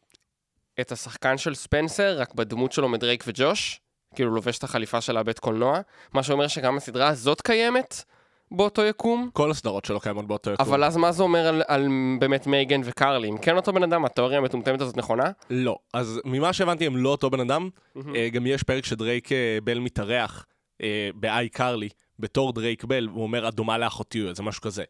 [0.80, 3.80] את השחקן של ספנסר, רק בדמות שלו מדרייק וג'וש,
[4.14, 5.80] כאילו לובש את החליפה של הבית קולנוע,
[6.12, 8.04] מה שאומר שגם הסדרה הזאת קיימת
[8.50, 9.30] באותו יקום.
[9.32, 10.66] כל הסדרות שלו קיימות באותו יקום.
[10.66, 13.28] אבל אז מה זה אומר על, על באמת מייגן וקרלי?
[13.28, 15.30] אם כן אותו בן אדם, התיאוריה המטומטמת הזאת נכונה?
[15.50, 15.78] לא.
[15.94, 17.68] אז ממה שהבנתי הם לא אותו בן אדם.
[18.14, 20.46] אה, גם יש פרק שדרייק אה, בל מתארח
[20.82, 24.84] אה, באיי קרלי, בתור דרייק בל, הוא אומר, את דומה לאחותי, איזה משהו כזה.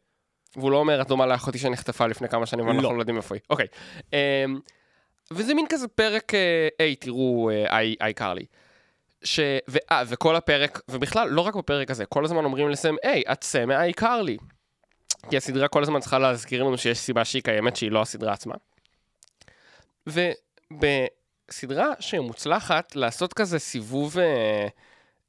[0.57, 2.95] והוא לא אומר, את דומה לאחותי שנחטפה לפני כמה שנים, ואנחנו לא.
[2.95, 3.43] לא יודעים איפה היא.
[3.51, 3.67] אוקיי.
[4.13, 4.19] אמ,
[5.31, 6.33] וזה מין כזה פרק,
[6.79, 7.51] היי, תראו,
[8.01, 8.45] איי קרלי.
[9.25, 9.41] ש...
[9.69, 9.77] ו...
[9.91, 13.69] אה, וכל הפרק, ובכלל, לא רק בפרק הזה, כל הזמן אומרים לסם, היי, את סם
[13.69, 14.37] מאיי קרלי.
[15.31, 18.55] כי הסדרה כל הזמן צריכה להזכיר לנו שיש סיבה שהיא קיימת, שהיא לא הסדרה עצמה.
[20.07, 24.69] ובסדרה שמוצלחת, לעשות כזה סיבוב, אה,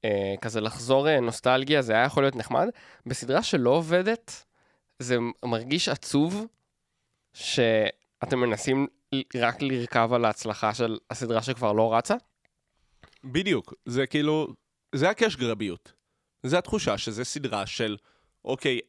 [0.06, 2.68] אה, כזה לחזור אה, נוסטלגיה, זה היה יכול להיות נחמד.
[3.06, 4.46] בסדרה שלא עובדת,
[5.00, 6.46] זה מרגיש עצוב
[7.34, 8.88] שאתם מנסים
[9.36, 12.16] רק לרכב על ההצלחה של הסדרה שכבר לא רצה.
[13.26, 13.74] בדיוק.
[13.86, 14.48] זה כאילו,
[14.96, 15.94] זה הקש גרביות.
[16.44, 17.98] זה התחושה שזה סדרה של,
[18.46, 18.80] אוקיי,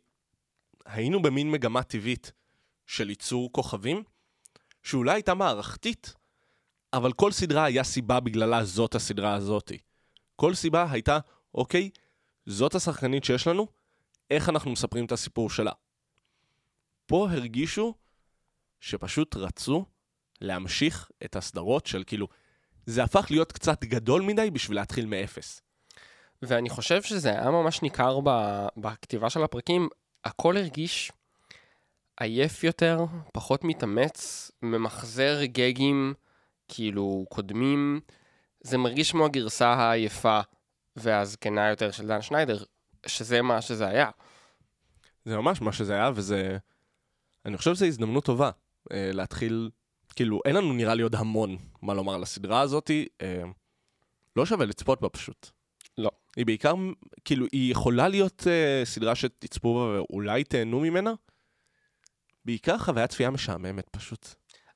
[0.85, 2.33] היינו במין מגמה טבעית
[2.87, 4.03] של ייצור כוכבים,
[4.83, 6.14] שאולי הייתה מערכתית,
[6.92, 9.79] אבל כל סדרה היה סיבה בגללה זאת הסדרה הזאתי.
[10.37, 11.18] כל סיבה הייתה,
[11.55, 11.90] אוקיי,
[12.46, 13.66] זאת השחקנית שיש לנו,
[14.31, 15.72] איך אנחנו מספרים את הסיפור שלה.
[17.07, 17.94] פה הרגישו
[18.81, 19.85] שפשוט רצו
[20.40, 22.29] להמשיך את הסדרות של כאילו,
[22.87, 25.62] זה הפך להיות קצת גדול מדי בשביל להתחיל מאפס.
[26.42, 29.88] ואני חושב שזה היה ממש ניכר ב- בכתיבה של הפרקים,
[30.25, 31.12] הכל הרגיש
[32.20, 36.14] עייף יותר, פחות מתאמץ, ממחזר גגים
[36.68, 38.01] כאילו קודמים.
[38.61, 40.40] זה מרגיש כמו הגרסה העייפה
[40.96, 42.64] והזקנה יותר של דן שניידר,
[43.07, 44.11] שזה מה שזה היה.
[45.25, 46.59] זה ממש מה שזה היה, וזה...
[47.44, 48.51] אני חושב שזו הזדמנות טובה
[48.92, 49.70] אה, להתחיל...
[50.16, 53.07] כאילו, אין לנו נראה לי עוד המון מה לומר על הסדרה הזאתי.
[53.22, 53.42] אה,
[54.37, 55.50] לא שווה לצפות בה פשוט.
[55.98, 56.11] לא.
[56.37, 56.74] היא בעיקר,
[57.24, 61.12] כאילו, היא יכולה להיות אה, סדרה שתצפו בה ואולי תהנו ממנה.
[62.44, 64.29] בעיקר חוויית צפייה משעממת פשוט.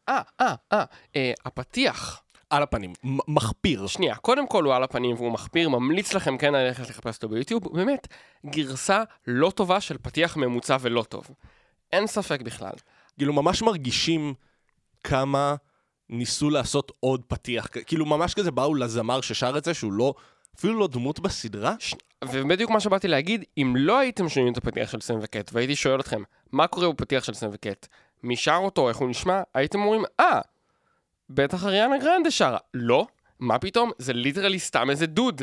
[0.08, 0.84] אה, אה, אה,
[1.16, 2.22] אה, הפתיח.
[2.50, 2.92] על הפנים,
[3.28, 3.86] מחפיר.
[3.86, 7.74] שנייה, קודם כל הוא על הפנים והוא מחפיר, ממליץ לכם כן ללכת לחפש אותו ביוטיוב,
[7.74, 8.06] באמת,
[8.46, 11.24] גרסה לא טובה של פתיח ממוצע ולא טוב.
[11.92, 12.72] אין ספק בכלל.
[13.18, 14.34] כאילו, ממש מרגישים
[15.04, 15.54] כמה
[16.08, 17.66] ניסו לעשות עוד פתיח.
[17.86, 20.14] כאילו, ממש כזה באו לזמר ששר את זה, שהוא לא...
[20.56, 21.74] אפילו לא דמות בסדרה.
[21.78, 21.94] ש...
[22.24, 26.00] ובדיוק מה שבאתי להגיד, אם לא הייתם שומעים את הפתיח של סם וקט, והייתי שואל
[26.00, 27.86] אתכם, מה קורה בפתיח של סם וקט?
[28.22, 29.42] מי שר אותו, איך הוא נשמע?
[29.54, 30.40] הייתם אומרים, אה,
[31.30, 32.58] בטח אריאנה גרנדה שרה.
[32.74, 33.06] לא,
[33.40, 33.90] מה פתאום?
[33.98, 35.42] זה literally סתם איזה דוד.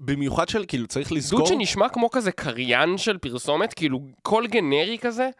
[0.00, 1.46] במיוחד של, כאילו, צריך דוד לזכור...
[1.46, 5.30] שנשמע כמו כזה קריין של פרסומת, כאילו קול גנרי כזה.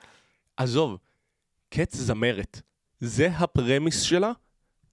[0.57, 0.99] עזוב,
[1.71, 2.61] קט זמרת.
[3.01, 4.33] זה ה premise שלה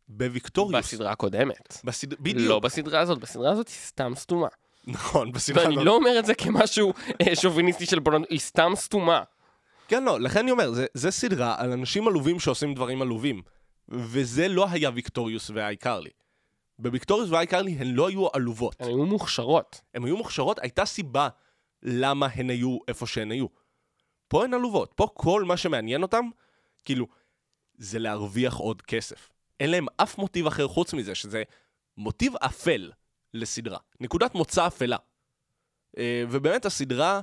[0.07, 0.85] בוויקטוריוס.
[0.85, 1.81] בסדרה הקודמת.
[1.83, 2.13] בסד...
[2.13, 2.49] בדיוק.
[2.49, 4.47] לא בסדרה הזאת, בסדרה הזאת היא סתם סתומה.
[4.87, 5.85] נכון, בסדרה ואני הזאת.
[5.85, 9.23] לא אומר את זה כמשהו אה, שוביניסטי של בנות, היא סתם סתומה.
[9.87, 13.41] כן, לא, לכן אני אומר, זה, זה סדרה על אנשים עלובים שעושים דברים עלובים.
[13.89, 16.09] וזה לא היה ויקטוריוס והאייקרלי.
[16.79, 18.75] בוויקטוריוס והאייקרלי הן לא היו עלובות.
[18.79, 19.81] הן היו מוכשרות.
[19.93, 21.27] הן היו מוכשרות, הייתה סיבה
[21.83, 23.45] למה הן היו איפה שהן היו.
[24.27, 24.93] פה הן עלובות.
[24.95, 26.29] פה כל מה שמעניין אותם,
[26.85, 27.07] כאילו,
[27.77, 29.29] זה להרוויח עוד כסף.
[29.59, 31.43] אין להם אף מוטיב אחר חוץ מזה, שזה
[31.97, 32.91] מוטיב אפל
[33.33, 33.77] לסדרה.
[33.99, 34.97] נקודת מוצא אפלה.
[35.97, 37.21] אה, ובאמת הסדרה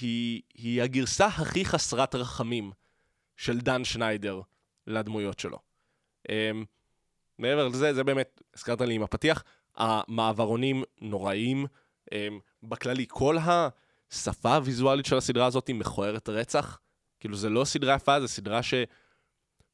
[0.00, 2.72] היא, היא הגרסה הכי חסרת רחמים
[3.36, 4.40] של דן שניידר
[4.86, 5.58] לדמויות שלו.
[6.30, 6.50] אה,
[7.38, 9.44] מעבר לזה, זה באמת, הזכרת לי עם הפתיח,
[9.76, 11.66] המעברונים נוראיים.
[12.12, 12.28] אה,
[12.62, 16.78] בכללי, כל השפה הוויזואלית של הסדרה הזאת היא מכוערת רצח.
[17.20, 18.74] כאילו, זה לא סדרה יפה, זה סדרה ש...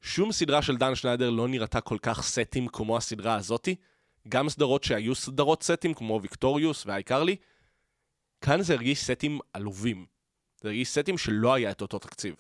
[0.01, 3.75] שום סדרה של דן שניידר לא נראתה כל כך סטים כמו הסדרה הזאתי.
[4.29, 7.37] גם סדרות שהיו סדרות סטים, כמו ויקטוריוס והאייקרלי,
[8.41, 10.07] כאן זה הרגיש סטים עלובים.
[10.63, 12.35] זה הרגיש סטים שלא היה את אותו תקציב.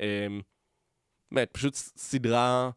[0.00, 0.40] אמ,
[1.32, 2.70] באמת, פשוט סדרה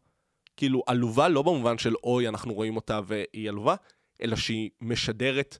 [0.56, 3.74] כאילו עלובה, לא במובן של אוי, אנחנו רואים אותה והיא עלובה,
[4.22, 5.58] אלא שהיא משדרת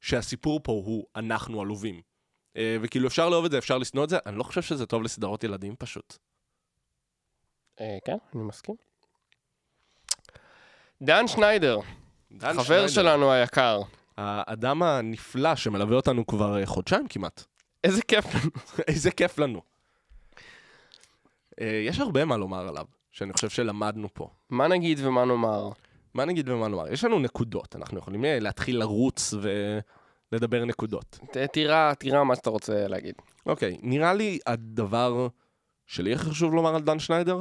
[0.00, 2.00] שהסיפור פה הוא אנחנו עלובים.
[2.56, 5.02] אה, וכאילו אפשר לאהוב את זה, אפשר לשנוא את זה, אני לא חושב שזה טוב
[5.02, 6.18] לסדרות ילדים פשוט.
[7.80, 8.74] אה, כן, אני מסכים.
[11.02, 11.78] דן שניידר,
[12.32, 13.80] דן חבר שניידר, שלנו היקר.
[14.16, 17.44] האדם הנפלא שמלווה אותנו כבר אה, חודשיים כמעט.
[17.84, 18.50] איזה כיף לנו.
[18.88, 19.62] איזה כיף לנו.
[21.60, 24.28] אה, יש הרבה מה לומר עליו, שאני חושב שלמדנו פה.
[24.50, 25.68] מה נגיד ומה נאמר?
[26.14, 26.92] מה נגיד ומה לומר?
[26.92, 29.34] יש לנו נקודות, אנחנו יכולים להתחיל לרוץ
[30.32, 31.18] ולדבר נקודות.
[31.30, 33.14] ת- תירה, תירה מה שאתה רוצה להגיד.
[33.46, 35.28] אוקיי, נראה לי הדבר
[35.86, 37.40] שלי הכי חשוב לומר על דן שניידר,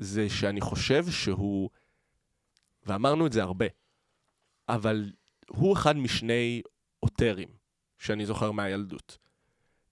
[0.00, 1.70] זה שאני חושב שהוא,
[2.86, 3.66] ואמרנו את זה הרבה,
[4.68, 5.12] אבל
[5.48, 6.62] הוא אחד משני
[7.00, 7.48] אוטרים
[7.98, 9.18] שאני זוכר מהילדות.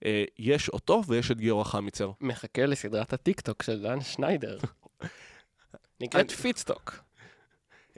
[0.05, 2.11] אה, יש אותו ויש את גיורא חמיצר.
[2.21, 4.57] מחכה לסדרת הטיקטוק של דן שניידר.
[6.01, 6.99] נקראת FeetTok.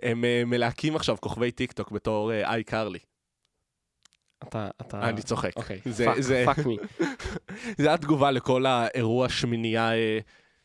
[0.01, 2.99] הם אה, מלהקים עכשיו כוכבי טיק טוק בתור אה, iCarly.
[4.43, 5.09] אתה, אתה...
[5.09, 5.51] אני צוחק.
[5.55, 5.81] אוקיי,
[6.45, 6.77] fuck me.
[7.81, 10.19] זה התגובה לכל האירוע שמינייה אה,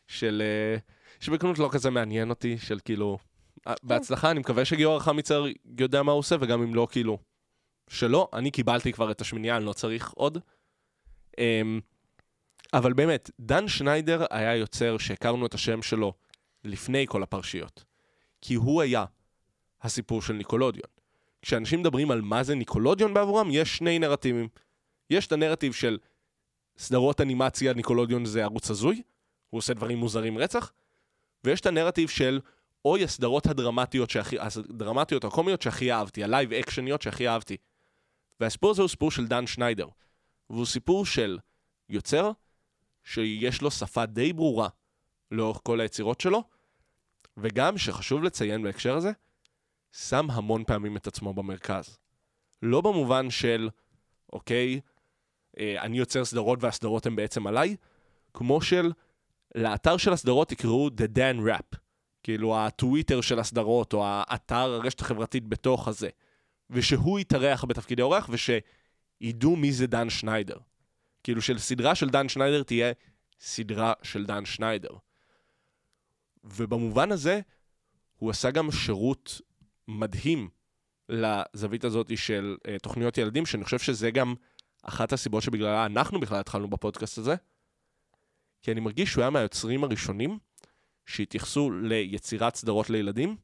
[0.07, 0.41] של...
[0.45, 0.77] אה,
[1.19, 3.17] שבכנות לא כזה מעניין אותי, של כאילו...
[3.67, 5.45] אה, בהצלחה, אני מקווה שגיורא חמיצר
[5.79, 7.17] יודע מה הוא עושה, וגם אם לא, כאילו...
[7.89, 10.37] שלא, אני קיבלתי כבר את השמינייה, אני לא צריך עוד.
[11.37, 11.79] אמ,
[12.73, 16.13] אבל באמת, דן שניידר היה יוצר שהכרנו את השם שלו
[16.63, 17.83] לפני כל הפרשיות.
[18.41, 19.05] כי הוא היה
[19.81, 20.89] הסיפור של Nickelodeon.
[21.41, 24.47] כשאנשים מדברים על מה זה Nickelodeon בעבורם, יש שני נרטיבים.
[25.09, 25.97] יש את הנרטיב של
[26.77, 29.01] סדרות אנימציה, Nickelodeon זה ערוץ הזוי,
[29.49, 30.71] הוא עושה דברים מוזרים רצח,
[31.43, 32.39] ויש את הנרטיב של
[32.85, 37.57] אוי הסדרות הדרמטיות שהכי, הדרמטיות הקומיות שהכי אהבתי, ה live action יות שהכי אהבתי.
[38.39, 39.87] והסיפור הזה הוא סיפור של דן שניידר,
[40.49, 41.37] והוא סיפור של
[41.89, 42.31] יוצר
[43.03, 44.67] שיש לו שפה די ברורה
[45.31, 46.43] לאורך כל היצירות שלו,
[47.37, 49.11] וגם, שחשוב לציין בהקשר הזה,
[49.91, 51.97] שם המון פעמים את עצמו במרכז.
[52.61, 53.69] לא במובן של,
[54.33, 54.79] אוקיי,
[55.59, 57.75] אה, אני יוצר סדרות והסדרות הן בעצם עליי,
[58.33, 58.91] כמו של,
[59.55, 61.77] לאתר של הסדרות תקראו The Dan Rap,
[62.23, 66.09] כאילו הטוויטר של הסדרות, או האתר, הרשת החברתית בתוך הזה,
[66.69, 70.57] ושהוא יתארח בתפקידי אורח, ושידעו מי זה דן שניידר.
[71.23, 72.91] כאילו שלסדרה של דן שניידר תהיה
[73.39, 74.89] סדרה של דן שניידר.
[76.43, 77.39] ובמובן הזה,
[78.15, 79.41] הוא עשה גם שירות
[79.87, 80.49] מדהים
[81.09, 84.35] לזווית הזאת של uh, תוכניות ילדים, שאני חושב שזה גם
[84.83, 87.35] אחת הסיבות שבגללה אנחנו בכלל התחלנו בפודקאסט הזה,
[88.67, 90.39] כי אני מרגיש שהוא היה מהיוצרים הראשונים
[91.05, 93.37] שהתייחסו ליצירת סדרות לילדים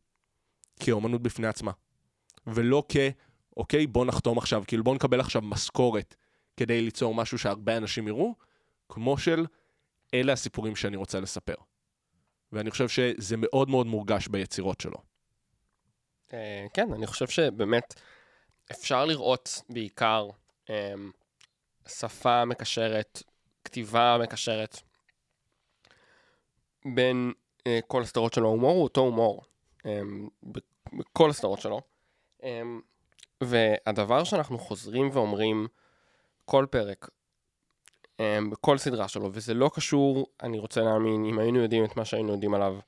[0.79, 1.71] כאומנות בפני עצמה.
[2.47, 2.95] ולא כ,
[3.57, 6.15] אוקיי, בוא נחתום עכשיו, כאילו בוא נקבל עכשיו משכורת
[6.57, 8.35] כדי ליצור משהו שהרבה אנשים יראו,
[8.89, 9.45] כמו של,
[10.13, 11.55] אלה הסיפורים שאני רוצה לספר.
[12.51, 14.97] ואני חושב שזה מאוד מאוד מורגש ביצירות שלו.
[16.33, 18.01] אה, כן, אני חושב שבאמת
[18.71, 20.29] אפשר לראות בעיקר
[20.69, 20.93] אה,
[21.87, 23.23] שפה מקשרת,
[23.63, 24.81] כתיבה מקשרת,
[26.85, 27.33] בין
[27.67, 28.47] אה, כל הסדרות שלו.
[28.47, 29.43] ההומור הוא אותו הומור,
[29.85, 30.01] אה,
[30.51, 30.59] ב-
[30.93, 31.81] בכל הסדרות שלו.
[32.43, 32.61] אה,
[33.41, 35.67] והדבר שאנחנו חוזרים ואומרים
[36.45, 37.09] כל פרק,
[38.19, 42.05] אה, בכל סדרה שלו, וזה לא קשור, אני רוצה להאמין, אם היינו יודעים את מה
[42.05, 42.79] שהיינו יודעים עליו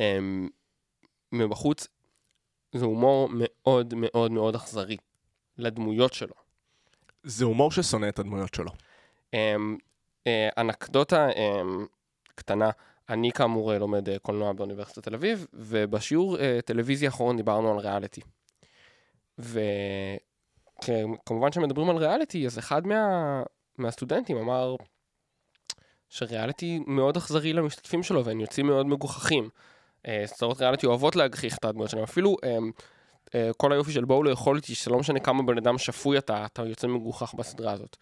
[0.00, 0.18] אה,
[1.32, 1.88] מבחוץ,
[2.72, 4.96] זה הומור מאוד מאוד מאוד אכזרי
[5.58, 6.34] לדמויות שלו.
[7.22, 8.70] זה הומור ששונא את הדמויות שלו.
[9.34, 9.76] אמ,
[10.26, 11.86] אה, אנקדוטה אמ,
[12.34, 12.70] קטנה,
[13.08, 17.78] אני כאמור אה, לומד אה, קולנוע באוניברסיטת תל אביב, ובשיעור אה, טלוויזיה האחרון דיברנו על
[17.78, 18.20] ריאליטי.
[19.38, 19.60] וכמובן
[21.50, 23.42] כשמדברים על ריאליטי, אז אחד מה,
[23.78, 24.76] מהסטודנטים אמר
[26.08, 29.48] שריאליטי מאוד אכזרי למשתתפים שלו, והם יוצאים מאוד מגוחכים.
[30.24, 32.36] סדרות ריאליטי אוהבות להגחיך את הדמויות שלהם, אפילו
[33.56, 36.86] כל היופי של בואו לאכול איתי, שלא משנה כמה בן אדם שפוי אתה, אתה יוצא
[36.86, 37.96] מגוחך בסדרה הזאת.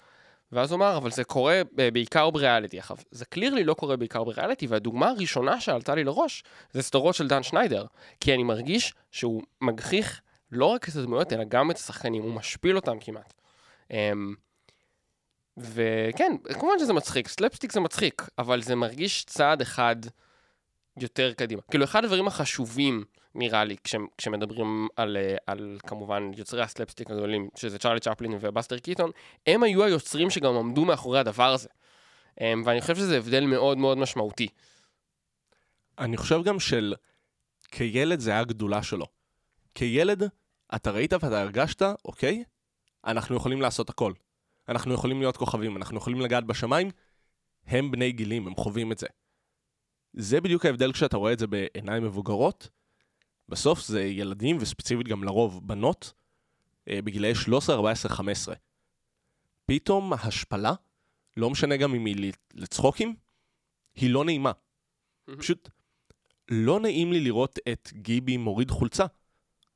[0.53, 2.79] ואז הוא אמר, אבל זה קורה אה, בעיקר בריאליטי.
[2.79, 7.29] עכשיו, זה clearly לא קורה בעיקר בריאליטי, והדוגמה הראשונה שעלתה לי לראש, זה סדרות של
[7.29, 7.85] דן שניידר.
[8.21, 10.21] כי אני מרגיש שהוא מגחיך
[10.53, 13.35] לא רק את הדמויות, אלא גם את השחקנים, הוא משפיל אותם כמעט.
[13.91, 14.35] אמ,
[15.57, 19.97] וכן, כמובן שזה מצחיק, סלפסטיק זה מצחיק, אבל זה מרגיש צעד אחד
[20.97, 21.63] יותר קדימה.
[21.71, 23.05] כאילו, אחד הדברים החשובים,
[23.39, 28.79] נראה לי, כש, כשמדברים על, אה, על כמובן יוצרי הסלפסטיק הגדולים, שזה צ'רלי צ'פלין ובאסטר
[28.79, 29.11] קיטון,
[29.47, 31.69] הם היו היוצרים שגם עמדו מאחורי הדבר הזה.
[32.41, 34.49] אמ, ואני חושב שזה הבדל מאוד מאוד משמעותי.
[35.99, 36.95] אני חושב גם של
[37.71, 39.07] כילד זה היה הגדולה שלו.
[39.75, 40.23] כילד,
[40.75, 42.45] אתה ראית ואתה הרגשת, אוקיי,
[43.05, 44.13] אנחנו יכולים לעשות הכל.
[44.69, 46.91] אנחנו יכולים להיות כוכבים, אנחנו יכולים לגעת בשמיים,
[47.67, 49.07] הם בני גילים, הם חווים את זה.
[50.13, 52.69] זה בדיוק ההבדל כשאתה רואה את זה בעיניים מבוגרות.
[53.49, 56.13] בסוף זה ילדים, וספציפית גם לרוב בנות,
[56.89, 58.55] אה, בגילאי 13, 14, 15.
[59.67, 60.75] פתאום ההשפלה,
[61.37, 63.15] לא משנה גם אם היא לצחוקים,
[63.95, 64.53] היא לא נעימה.
[65.39, 65.69] פשוט
[66.49, 69.07] לא נעים לי לראות את גיבי מוריד חולצה,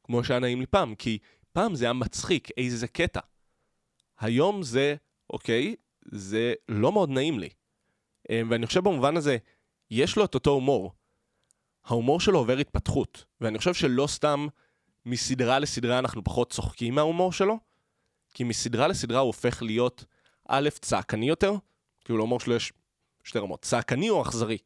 [0.05, 1.19] כמו שהיה נעים לי פעם, כי
[1.53, 3.21] פעם זה היה מצחיק, איזה קטע.
[4.19, 4.97] היום זה,
[5.31, 7.49] אוקיי, זה לא מאוד נעים לי.
[8.31, 9.37] אה, ואני חושב במובן הזה,
[9.91, 10.93] יש לו את אותו הומור.
[11.85, 14.47] ההומור שלו עובר התפתחות, ואני חושב שלא סתם
[15.07, 17.59] מסדרה לסדרה אנחנו פחות צוחקים מההומור שלו,
[18.31, 20.05] כי מסדרה לסדרה הוא הופך להיות,
[20.49, 21.55] א', צעקני יותר,
[22.05, 22.73] כאילו להומור שלו יש
[23.25, 24.59] שתי רמות, צעקני או אכזרי.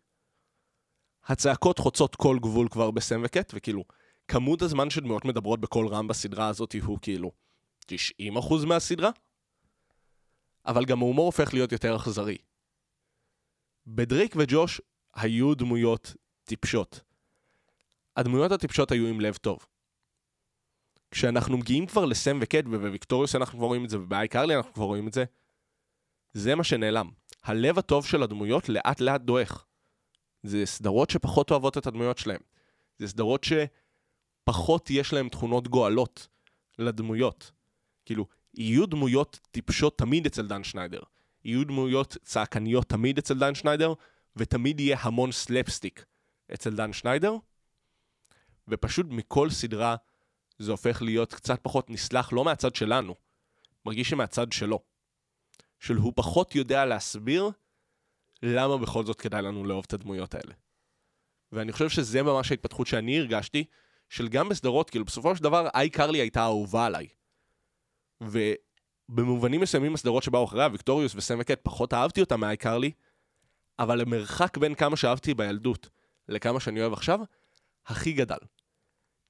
[1.27, 3.85] הצעקות חוצות כל גבול כבר בסם וקט, וכאילו,
[4.29, 7.33] כמות הזמן שדמויות מדברות בקול רם בסדרה הזאת הוא כאילו
[7.87, 9.11] 90% מהסדרה,
[10.67, 12.39] אבל גם ההומור הופך להיות יותר אכזרי.
[13.87, 14.81] בדריק וג'וש
[15.15, 17.01] היו דמויות טיפשות.
[18.17, 19.67] הדמויות הטיפשות היו עם לב טוב.
[21.11, 24.85] כשאנחנו מגיעים כבר לסם וקט, ובוויקטוריוס אנחנו כבר רואים את זה, ובאי קרלי אנחנו כבר
[24.85, 25.25] רואים את זה,
[26.33, 27.11] זה מה שנעלם.
[27.45, 29.65] הלב הטוב של הדמויות לאט לאט דועך.
[30.43, 32.41] זה סדרות שפחות אוהבות את הדמויות שלהם.
[32.99, 36.29] זה סדרות שפחות יש להן תכונות גואלות
[36.79, 37.53] לדמויות.
[38.05, 41.01] כאילו, יהיו דמויות טיפשות תמיד אצל דן שניידר.
[41.45, 43.93] יהיו דמויות צעקניות תמיד אצל דן שניידר,
[44.37, 46.05] ותמיד יהיה המון סלפסטיק
[46.55, 47.37] אצל דן שניידר.
[48.69, 49.97] ופשוט מכל סדרה
[50.59, 53.15] זה הופך להיות קצת פחות נסלח, לא מהצד שלנו,
[53.87, 54.81] מרגיש שמהצד שלו.
[55.79, 57.51] של הוא פחות יודע להסביר
[58.43, 60.55] למה בכל זאת כדאי לנו לאהוב את הדמויות האלה.
[61.53, 63.65] ואני חושב שזה ממש ההתפתחות שאני הרגשתי,
[64.09, 67.09] של גם בסדרות, כאילו בסופו של דבר, iCarly הייתה אהובה עליי.
[68.21, 72.91] ובמובנים מסוימים הסדרות שבאו אחריה, Victorious וסם וקט, פחות אהבתי אותה מ iCarly,
[73.79, 75.89] אבל המרחק בין כמה שאהבתי בילדות
[76.29, 77.21] לכמה שאני אוהב עכשיו,
[77.87, 78.39] הכי גדל.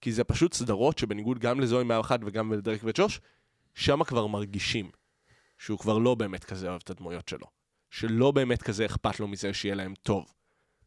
[0.01, 3.21] כי זה פשוט סדרות שבניגוד גם לזוהי 101 וגם לדרק וג'וש,
[3.75, 4.91] שם כבר מרגישים
[5.59, 7.47] שהוא כבר לא באמת כזה אוהב את הדמויות שלו.
[7.91, 10.35] שלא באמת כזה אכפת לו מזה שיהיה להם טוב.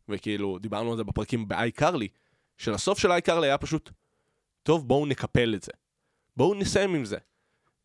[0.10, 2.08] וכאילו, דיברנו על זה בפרקים באיי קרלי,
[2.58, 3.92] שלסוף של איי קרלי היה פשוט,
[4.64, 5.72] טוב, בואו נקפל את זה.
[6.38, 7.18] בואו נסיים עם זה.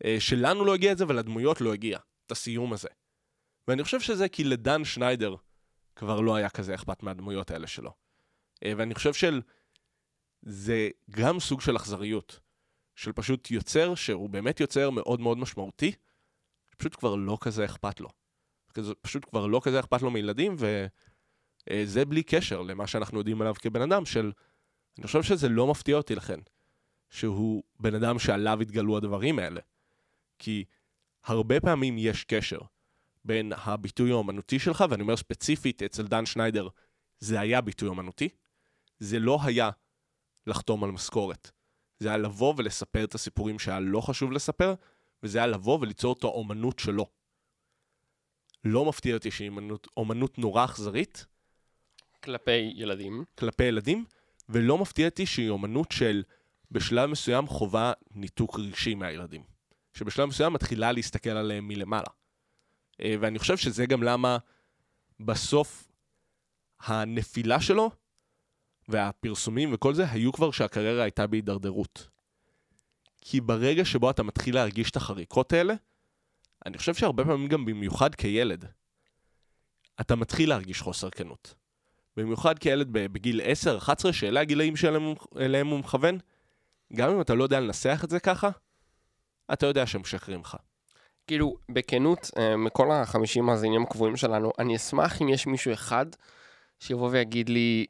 [0.04, 2.88] אה, שלנו לא הגיע את זה ולדמויות לא הגיע, את הסיום הזה.
[3.68, 5.34] ואני חושב שזה כי לדן שניידר
[5.96, 8.01] כבר לא היה כזה אכפת מהדמויות האלה שלו.
[8.64, 9.40] אה, ואני חושב של...
[10.42, 12.40] זה גם סוג של אכזריות.
[12.96, 15.92] של פשוט יוצר, שהוא באמת יוצר מאוד מאוד משמעותי,
[16.76, 18.08] פשוט כבר לא כזה אכפת לו.
[19.00, 23.82] פשוט כבר לא כזה אכפת לו מילדים, וזה בלי קשר למה שאנחנו יודעים עליו כבן
[23.82, 24.32] אדם, של...
[24.98, 26.38] אני חושב שזה לא מפתיע אותי לכן,
[27.10, 29.60] שהוא בן אדם שעליו התגלו הדברים האלה.
[30.38, 30.64] כי
[31.24, 32.58] הרבה פעמים יש קשר
[33.24, 36.68] בין הביטוי האומנותי שלך, ואני אומר ספציפית, אצל דן שניידר
[37.18, 38.28] זה היה ביטוי אומנותי,
[39.02, 39.70] זה לא היה
[40.46, 41.50] לחתום על משכורת.
[41.98, 44.74] זה היה לבוא ולספר את הסיפורים שהיה לא חשוב לספר,
[45.22, 47.06] וזה היה לבוא וליצור את האומנות שלו.
[48.64, 51.26] לא מפתיע אותי שהיא אומנות, אומנות נורא אכזרית.
[52.24, 53.24] כלפי ילדים.
[53.38, 54.04] כלפי ילדים,
[54.48, 56.22] ולא מפתיע אותי שהיא אומנות של
[56.70, 59.42] בשלב מסוים חובה ניתוק רגשי מהילדים.
[59.94, 62.10] שבשלב מסוים מתחילה להסתכל עליהם מלמעלה.
[63.00, 64.38] אה, ואני חושב שזה גם למה
[65.20, 65.88] בסוף
[66.80, 67.90] הנפילה שלו
[68.88, 72.08] והפרסומים וכל זה היו כבר שהקריירה הייתה בהידרדרות.
[73.20, 75.74] כי ברגע שבו אתה מתחיל להרגיש את החריקות האלה,
[76.66, 78.64] אני חושב שהרבה פעמים גם במיוחד כילד,
[80.00, 81.54] אתה מתחיל להרגיש חוסר כנות.
[82.16, 83.40] במיוחד כילד בגיל
[84.10, 86.18] 10-11, שאלה הגילאים שאליהם הוא מכוון,
[86.92, 88.50] גם אם אתה לא יודע לנסח את זה ככה,
[89.52, 90.56] אתה יודע שהם משקרים לך.
[91.26, 96.06] כאילו, בכנות, אה, מכל החמישים מאזינים הקבועים שלנו, אני אשמח אם יש מישהו אחד
[96.80, 97.86] שיבוא ויגיד לי,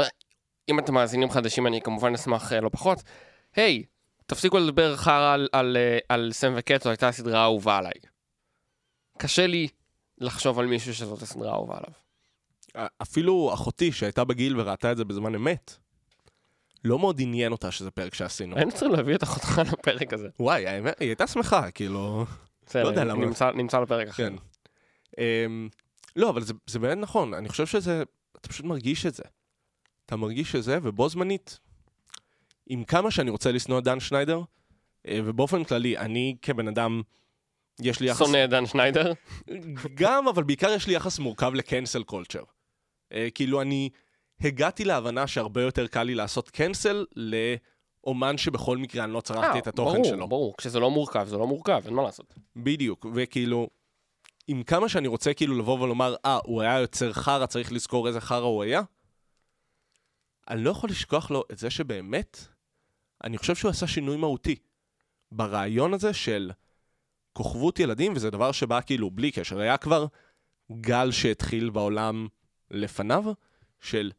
[0.00, 0.04] אה,
[0.68, 3.02] אם אתם מאזינים חדשים, אני כמובן אשמח אה, לא פחות,
[3.56, 3.86] היי, hey,
[4.26, 5.76] תפסיקו לדבר חרא על, על, על,
[6.08, 7.92] על סם וקטו, הייתה סדרה אהובה עליי.
[9.18, 9.68] קשה לי
[10.18, 11.92] לחשוב על מישהו שזאת הסדרה האהובה עליו.
[13.02, 15.76] אפילו אחותי שהייתה בגיל וראתה את זה בזמן אמת,
[16.84, 18.56] לא מאוד עניין אותה שזה פרק שעשינו.
[18.56, 20.28] היינו צריכים להביא את אחותך לפרק הזה.
[20.40, 22.24] וואי, היא הייתה שמחה, כאילו...
[22.66, 23.24] בסדר, לא יודע למה.
[23.24, 24.28] נמצא, נמצא לפרק אחר.
[24.28, 24.34] כן.
[25.10, 25.16] Um,
[26.16, 28.02] לא, אבל זה, זה באמת נכון, אני חושב שזה,
[28.40, 29.22] אתה פשוט מרגיש את זה.
[30.10, 31.58] אתה מרגיש את זה, ובו זמנית,
[32.66, 34.42] עם כמה שאני רוצה לשנוא את דן שניידר,
[35.08, 37.02] אה, ובאופן כללי, אני כבן אדם,
[37.80, 38.18] יש לי יחס...
[38.18, 39.12] שונא את דן שניידר?
[39.94, 42.42] גם, אבל בעיקר יש לי יחס מורכב לקנסל קולצ'ר.
[43.12, 43.88] אה, כאילו, אני
[44.40, 49.66] הגעתי להבנה שהרבה יותר קל לי לעשות קנסל לאומן שבכל מקרה אני לא צרכתי את
[49.66, 50.16] התוכן ברור, שלו.
[50.16, 52.34] ברור, ברור, כשזה לא מורכב, זה לא מורכב, אין מה לעשות.
[52.56, 53.68] בדיוק, וכאילו,
[54.48, 58.20] עם כמה שאני רוצה כאילו לבוא ולומר, אה, הוא היה יוצר חרא, צריך לזכור איזה
[58.20, 58.82] חרא הוא היה,
[60.50, 62.46] אני לא יכול לשכוח לו את זה שבאמת,
[63.24, 64.56] אני חושב שהוא עשה שינוי מהותי.
[65.32, 66.50] ברעיון הזה של
[67.32, 70.06] כוכבות ילדים, וזה דבר שבא כאילו בלי קשר, היה כבר
[70.72, 72.28] גל שהתחיל בעולם
[72.70, 73.24] לפניו,
[73.80, 74.10] של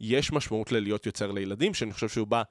[0.00, 2.42] יש משמעות ללהיות יוצר לילדים, שאני חושב שהוא בא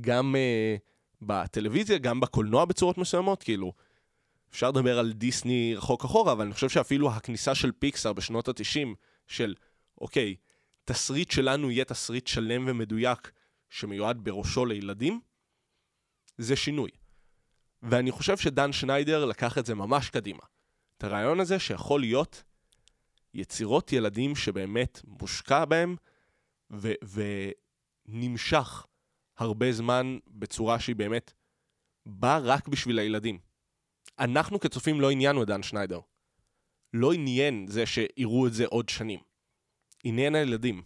[0.00, 0.80] גם uh,
[1.22, 3.72] בטלוויזיה, גם בקולנוע בצורות מסוימות, כאילו,
[4.50, 8.88] אפשר לדבר על דיסני רחוק אחורה, אבל אני חושב שאפילו הכניסה של פיקסאר בשנות ה-90,
[9.26, 9.54] של,
[10.00, 10.36] אוקיי,
[10.84, 13.30] תסריט שלנו יהיה תסריט שלם ומדויק,
[13.70, 15.20] שמיועד בראשו לילדים,
[16.38, 16.90] זה שינוי.
[17.82, 20.42] ואני חושב שדן שניידר לקח את זה ממש קדימה.
[20.98, 22.42] את הרעיון הזה שיכול להיות
[23.34, 25.96] יצירות ילדים שבאמת מושקע בהם
[26.72, 26.92] ו-
[28.08, 28.86] ונמשך
[29.36, 31.32] הרבה זמן בצורה שהיא באמת
[32.06, 33.38] באה רק בשביל הילדים.
[34.18, 36.00] אנחנו כצופים לא עניינו את דן שניידר.
[36.92, 39.20] לא עניין זה שיראו את זה עוד שנים.
[40.04, 40.82] עניין הילדים.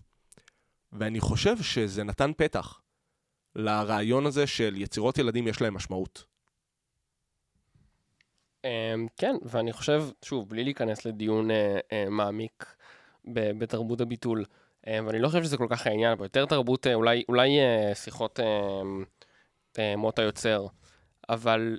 [0.92, 2.80] ואני חושב שזה נתן פתח
[3.56, 6.24] לרעיון הזה של יצירות ילדים יש להם משמעות.
[8.64, 12.76] אמ, כן, ואני חושב, שוב, בלי להיכנס לדיון אה, אה, מעמיק
[13.58, 14.44] בתרבות הביטול,
[14.86, 17.50] אה, ואני לא חושב שזה כל כך העניין, אבל יותר תרבות, אולי, אולי
[17.94, 18.40] שיחות
[19.96, 20.66] מות היוצר,
[21.28, 21.78] אבל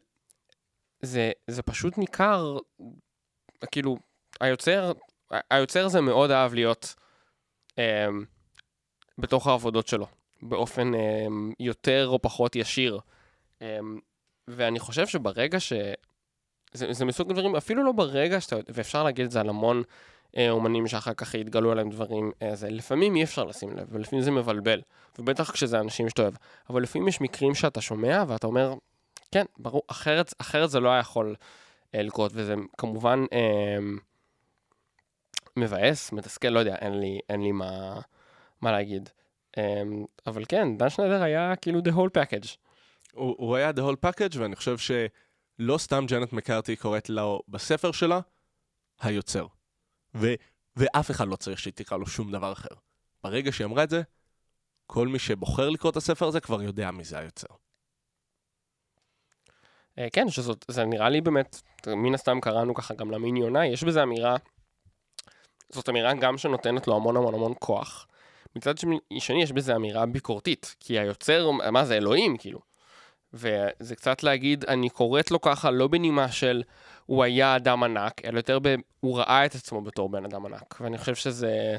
[1.01, 2.57] זה, זה פשוט ניכר,
[3.71, 3.97] כאילו,
[4.41, 4.91] היוצר,
[5.51, 6.95] היוצר זה מאוד אהב להיות
[9.17, 10.07] בתוך העבודות שלו,
[10.41, 10.91] באופן
[11.59, 12.99] יותר או פחות ישיר.
[14.47, 15.73] ואני חושב שברגע ש...
[16.75, 19.83] זה, זה מסוג הדברים, אפילו לא ברגע שאתה, ואפשר להגיד את זה על המון
[20.37, 24.23] אה, אומנים שאחר כך יתגלו עליהם דברים, אה, זה, לפעמים אי אפשר לשים לב, ולפעמים
[24.23, 24.81] זה מבלבל,
[25.19, 26.33] ובטח כשזה אנשים שאתה אוהב,
[26.69, 28.73] אבל לפעמים יש מקרים שאתה שומע ואתה אומר,
[29.31, 31.35] כן, ברור, אחרת, אחרת זה לא היה יכול
[31.95, 33.77] אה, לקרות, וזה כמובן אה,
[35.57, 38.01] מבאס, מתסכל, לא יודע, אין לי, אין לי מה,
[38.61, 39.09] מה להגיד.
[39.57, 39.81] אה,
[40.27, 42.57] אבל כן, דן שנדר היה כאילו the whole package.
[43.13, 44.91] הוא, הוא היה the whole package, ואני חושב ש...
[45.59, 48.19] לא סתם ג'נט מקארתי קוראת לו בספר שלה,
[49.01, 49.47] היוצר.
[50.15, 50.27] ו,
[50.75, 52.75] ואף אחד לא צריך שהיא תקרא לו שום דבר אחר.
[53.23, 54.01] ברגע שהיא אמרה את זה,
[54.87, 57.47] כל מי שבוחר לקרוא את הספר הזה כבר יודע מי זה היוצר.
[59.99, 63.83] אה, כן, שזאת, זה נראה לי באמת, מן הסתם קראנו ככה גם למיני עונה, יש
[63.83, 64.35] בזה אמירה,
[65.75, 68.07] זאת אמירה גם שנותנת לו המון המון המון כוח.
[68.55, 72.59] מצד שני, יש בזה אמירה ביקורתית, כי היוצר, מה זה, אלוהים, כאילו.
[73.33, 76.63] וזה קצת להגיד, אני קוראת לו ככה לא בנימה של
[77.05, 78.75] הוא היה אדם ענק, אלא יותר ב...
[78.99, 80.81] הוא ראה את עצמו בתור בן אדם ענק.
[80.81, 81.77] ואני חושב שזה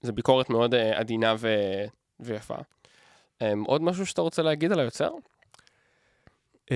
[0.00, 1.54] זה ביקורת מאוד uh, עדינה ו...
[2.20, 2.54] ויפה.
[2.54, 5.10] Um, עוד משהו שאתה רוצה להגיד על היוצר?
[6.70, 6.74] Um,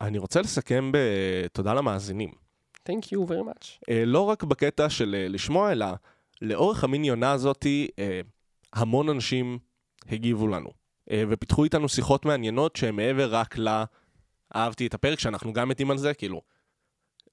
[0.00, 2.45] אני רוצה לסכם בתודה למאזינים.
[2.88, 3.80] Thank you very much.
[3.82, 5.86] Uh, לא רק בקטע של uh, לשמוע, אלא
[6.42, 8.00] לאורך המיניונה הזאתי, uh,
[8.72, 9.58] המון אנשים
[10.08, 10.70] הגיבו לנו.
[11.10, 13.68] אה, ופיתחו איתנו שיחות מעניינות שהן מעבר רק ל...
[14.56, 16.40] אהבתי את הפרק שאנחנו גם מתים על זה, כאילו,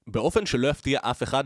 [0.08, 1.44] באופן שלא יפתיע אף אחד,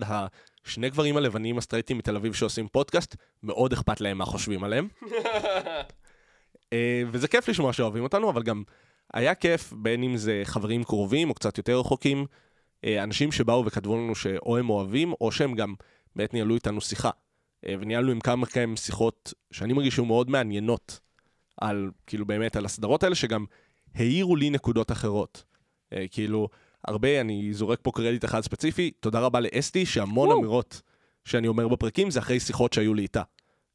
[0.65, 4.87] השני גברים הלבנים הסטרייטים מתל אביב שעושים פודקאסט, מאוד אכפת להם מה חושבים עליהם.
[6.73, 8.63] אה, וזה כיף לשמוע שאוהבים אותנו, אבל גם
[9.13, 12.25] היה כיף, בין אם זה חברים קרובים או קצת יותר רחוקים, אה,
[12.85, 15.73] אנשים שבאו וכתבו לנו שאו הם אוהבים, או שהם גם
[16.15, 17.09] באמת ניהלו איתנו שיחה.
[17.65, 20.99] וניהלנו עם כמה כאלה שיחות שאני מרגיש שהיו מאוד מעניינות.
[21.61, 23.45] על, כאילו באמת, על הסדרות האלה, שגם
[23.95, 25.43] העירו לי נקודות אחרות.
[25.93, 26.49] אה, כאילו,
[26.87, 30.81] הרבה, אני זורק פה קרדיט אחד ספציפי, תודה רבה לאסתי, שהמון אמירות
[31.25, 33.21] שאני אומר בפרקים זה אחרי שיחות שהיו לי איתה.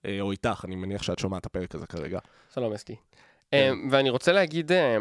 [0.07, 2.19] אה, או איתך, אני מניח שאת שומעת את הפרק הזה כרגע.
[2.55, 2.97] שלום אסתי.
[3.51, 3.57] כן.
[3.57, 4.97] אה, ואני רוצה להגיד, אה, אה,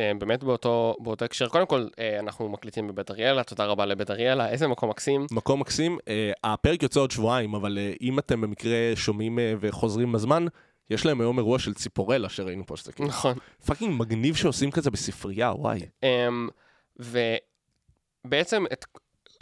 [0.00, 4.48] באמת באותו, באותו הקשר, קודם כל, אה, אנחנו מקליטים בבית אריאלה, תודה רבה לבית אריאלה,
[4.48, 5.26] איזה מקום מקסים.
[5.30, 10.12] מקום מקסים, אה, הפרק יוצא עוד שבועיים, אבל אה, אם אתם במקרה שומעים אה, וחוזרים
[10.12, 10.46] בזמן,
[10.90, 13.34] יש להם היום אירוע של ציפורלה שראינו פה, שזה כאילו נכון.
[13.66, 15.80] fucking מגניב שעושים כזה בספרייה, וואי.
[15.80, 16.50] אמ,
[16.98, 18.84] ובעצם את,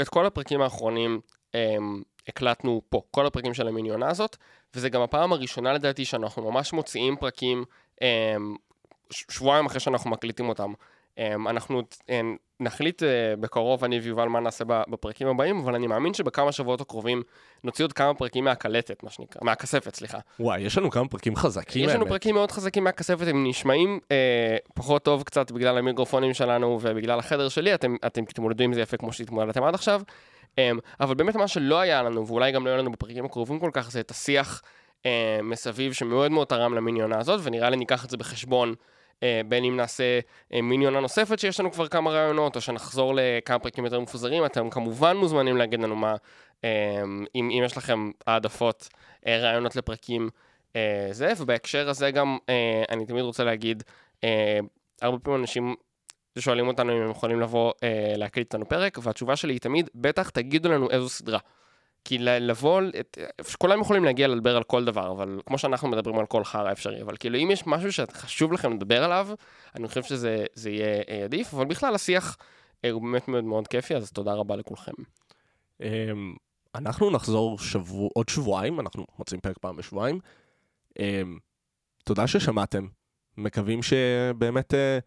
[0.01, 1.21] את כל הפרקים האחרונים
[1.53, 1.57] אמ,
[2.29, 4.37] הקלטנו פה, כל הפרקים של המיני עונה הזאת,
[4.75, 7.65] וזה גם הפעם הראשונה לדעתי שאנחנו ממש מוציאים פרקים
[7.95, 8.05] אמ,
[9.11, 10.73] שבועיים אחרי שאנחנו מקליטים אותם.
[11.17, 12.13] אמ, אנחנו אמ,
[12.61, 13.07] נחליט אה,
[13.41, 17.23] בקרוב, אני ויובל, מה נעשה בפרקים הבאים, אבל אני מאמין שבכמה שבועות הקרובים
[17.65, 20.19] נוציא עוד כמה פרקים מהקלטת, מה שנקרא, מהכספת, סליחה.
[20.41, 21.89] וואי, יש לנו כמה פרקים חזקים.
[21.89, 26.79] יש לנו פרקים מאוד חזקים מהכספת, הם נשמעים אה, פחות טוב קצת בגלל המיקרופונים שלנו
[26.83, 30.03] ובגלל החדר שלי, אתם, אתם תתמודדו עם זה יפה כמו שהתמודדתם עד עכשיו.
[30.59, 33.71] אה, אבל באמת מה שלא היה לנו, ואולי גם לא היה לנו בפרקים הקרובים כל
[33.73, 34.63] כך, זה את השיח
[35.07, 38.75] אה, מסביב שמאוד מאוד תרם למיניונה הזאת, ונראה לי ניקח את זה בחשבון.
[39.23, 40.21] אה, בין אם נעשה
[40.53, 44.71] אה, מיניונה נוספת שיש לנו כבר כמה רעיונות, או שנחזור לכמה פרקים יותר מפוזרים, אתם
[44.71, 46.15] כמובן מוזמנים להגיד לנו מה,
[46.65, 47.03] אה,
[47.35, 48.89] אם, אם יש לכם העדפות,
[49.27, 50.29] רעיונות לפרקים
[51.11, 52.39] זה, ובהקשר הזה גם
[52.89, 53.83] אני תמיד רוצה להגיד,
[55.03, 55.75] הרבה פעמים אנשים
[56.39, 57.73] שואלים אותנו אם הם יכולים לבוא
[58.17, 61.39] להקליט איתנו פרק, והתשובה שלי היא תמיד, בטח תגידו לנו איזו סדרה.
[62.05, 63.19] כי לבוא, את,
[63.59, 67.03] כולם יכולים להגיע לדבר על כל דבר, אבל כמו שאנחנו מדברים על כל חרא אפשרי,
[67.03, 69.29] אבל כאילו אם יש משהו שחשוב לכם לדבר עליו,
[69.77, 72.37] אני חושב שזה זה יהיה אה, עדיף, אבל בכלל השיח
[72.85, 74.93] אה, הוא באמת מאוד מאוד כיפי, אז תודה רבה לכולכם.
[75.81, 76.35] אמ,
[76.75, 80.21] אנחנו נחזור שבוע, עוד שבועיים, אנחנו מוצאים פרק פעם בשבועיים.
[80.99, 81.39] אמ,
[82.05, 82.87] תודה ששמעתם.
[83.37, 84.99] מקווים שבאמת אה,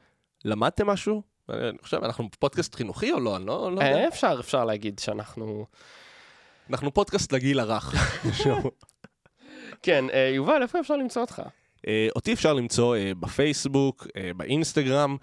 [0.46, 1.22] למדתם משהו.
[1.50, 3.38] אני חושב, אנחנו פודקאסט חינוכי או לא?
[3.38, 4.08] אני לא, לא יודע.
[4.08, 5.66] אפשר, אפשר להגיד שאנחנו...
[6.70, 7.96] אנחנו פודקאסט לגיל הרך.
[9.84, 11.42] כן, אה, יובל, איפה אפשר למצוא אותך?
[11.88, 14.08] אה, אותי אפשר למצוא אה, בפייסבוק,
[14.38, 15.18] באינסטגרם.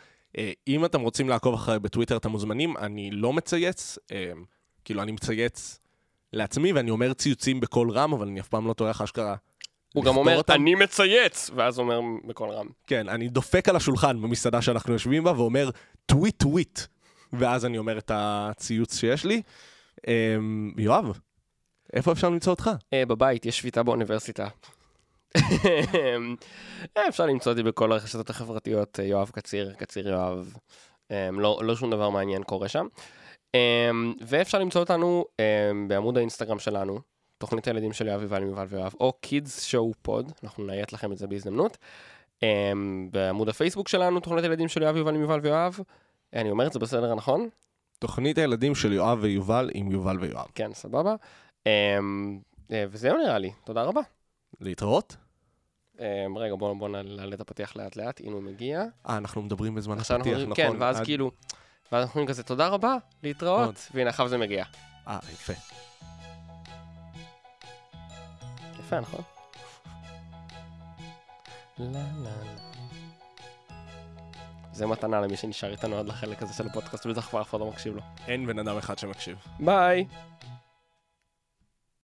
[0.69, 2.77] אם אתם רוצים לעקוב אחריי בטוויטר, אתם מוזמנים.
[2.77, 3.99] אני לא מצייץ,
[4.85, 5.79] כאילו, אני מצייץ
[6.33, 9.37] לעצמי ואני אומר ציוצים בקול רם, אבל אני אף פעם לא טורח אשכרה.
[9.95, 10.53] הוא גם אומר, אותם.
[10.53, 12.67] אני מצייץ, ואז אומר בקול רם.
[12.87, 15.71] כן, אני דופק על השולחן במסעדה שאנחנו יושבים בה ואומר
[16.07, 16.81] טוויט טוויט,
[17.33, 19.43] ואז אני אומר את הציוץ שיש לי.
[20.77, 21.19] יואב,
[21.93, 22.71] איפה אפשר למצוא אותך?
[22.93, 24.49] אה, בבית, יש שביתה באוניברסיטה.
[26.97, 30.55] אה, אפשר למצוא אותי בכל הרשתות החברתיות, אה, יואב קציר, קציר יואב.
[31.11, 32.87] אה, לא, לא שום דבר מעניין קורה שם.
[33.55, 33.91] אה,
[34.27, 35.25] ואפשר למצוא אותנו
[35.89, 37.01] בעמוד האינסטגרם שלנו,
[37.39, 41.19] תוכנית הילדים של יואב יובל יובל ויואב, או Kids Show Pod, אנחנו נייט לכם את
[41.19, 41.79] זה בהזדמנות.
[43.11, 45.79] בעמוד הפייסבוק שלנו, תוכנית הילדים של יואב יובל יובל ויואב.
[46.33, 47.49] אני אומר את זה בסדר הנכון?
[47.99, 50.47] תוכנית הילדים של יואב ויובל עם יובל ויואב.
[50.55, 51.15] כן, סבבה.
[51.67, 51.99] אה,
[52.73, 54.01] אה, וזהו נראה לי, תודה רבה.
[54.61, 55.17] להתראות?
[55.97, 56.03] Um,
[56.39, 58.85] רגע, בואו בוא נעלה את הפתיח לאט לאט, הנה הוא מגיע.
[59.09, 60.55] אה, אנחנו מדברים בזמן הפתיח, נכון?
[60.55, 61.31] כן, ואז כאילו,
[61.93, 63.89] ואז אנחנו אומרים כזה, תודה רבה, להתראות.
[63.95, 64.65] והנה עכשיו זה מגיע.
[65.09, 65.53] אה, יפה.
[68.79, 69.21] יפה, נכון?
[71.79, 72.71] לה לה לה.
[74.73, 77.67] זה מתנה למי שנשאר איתנו עד לחלק הזה של הפודקאסט, בטח כבר אף אחד לא
[77.67, 78.03] מקשיב לו.
[78.29, 79.39] אין בן אדם אחד שמקשיב.
[79.61, 80.07] ביי!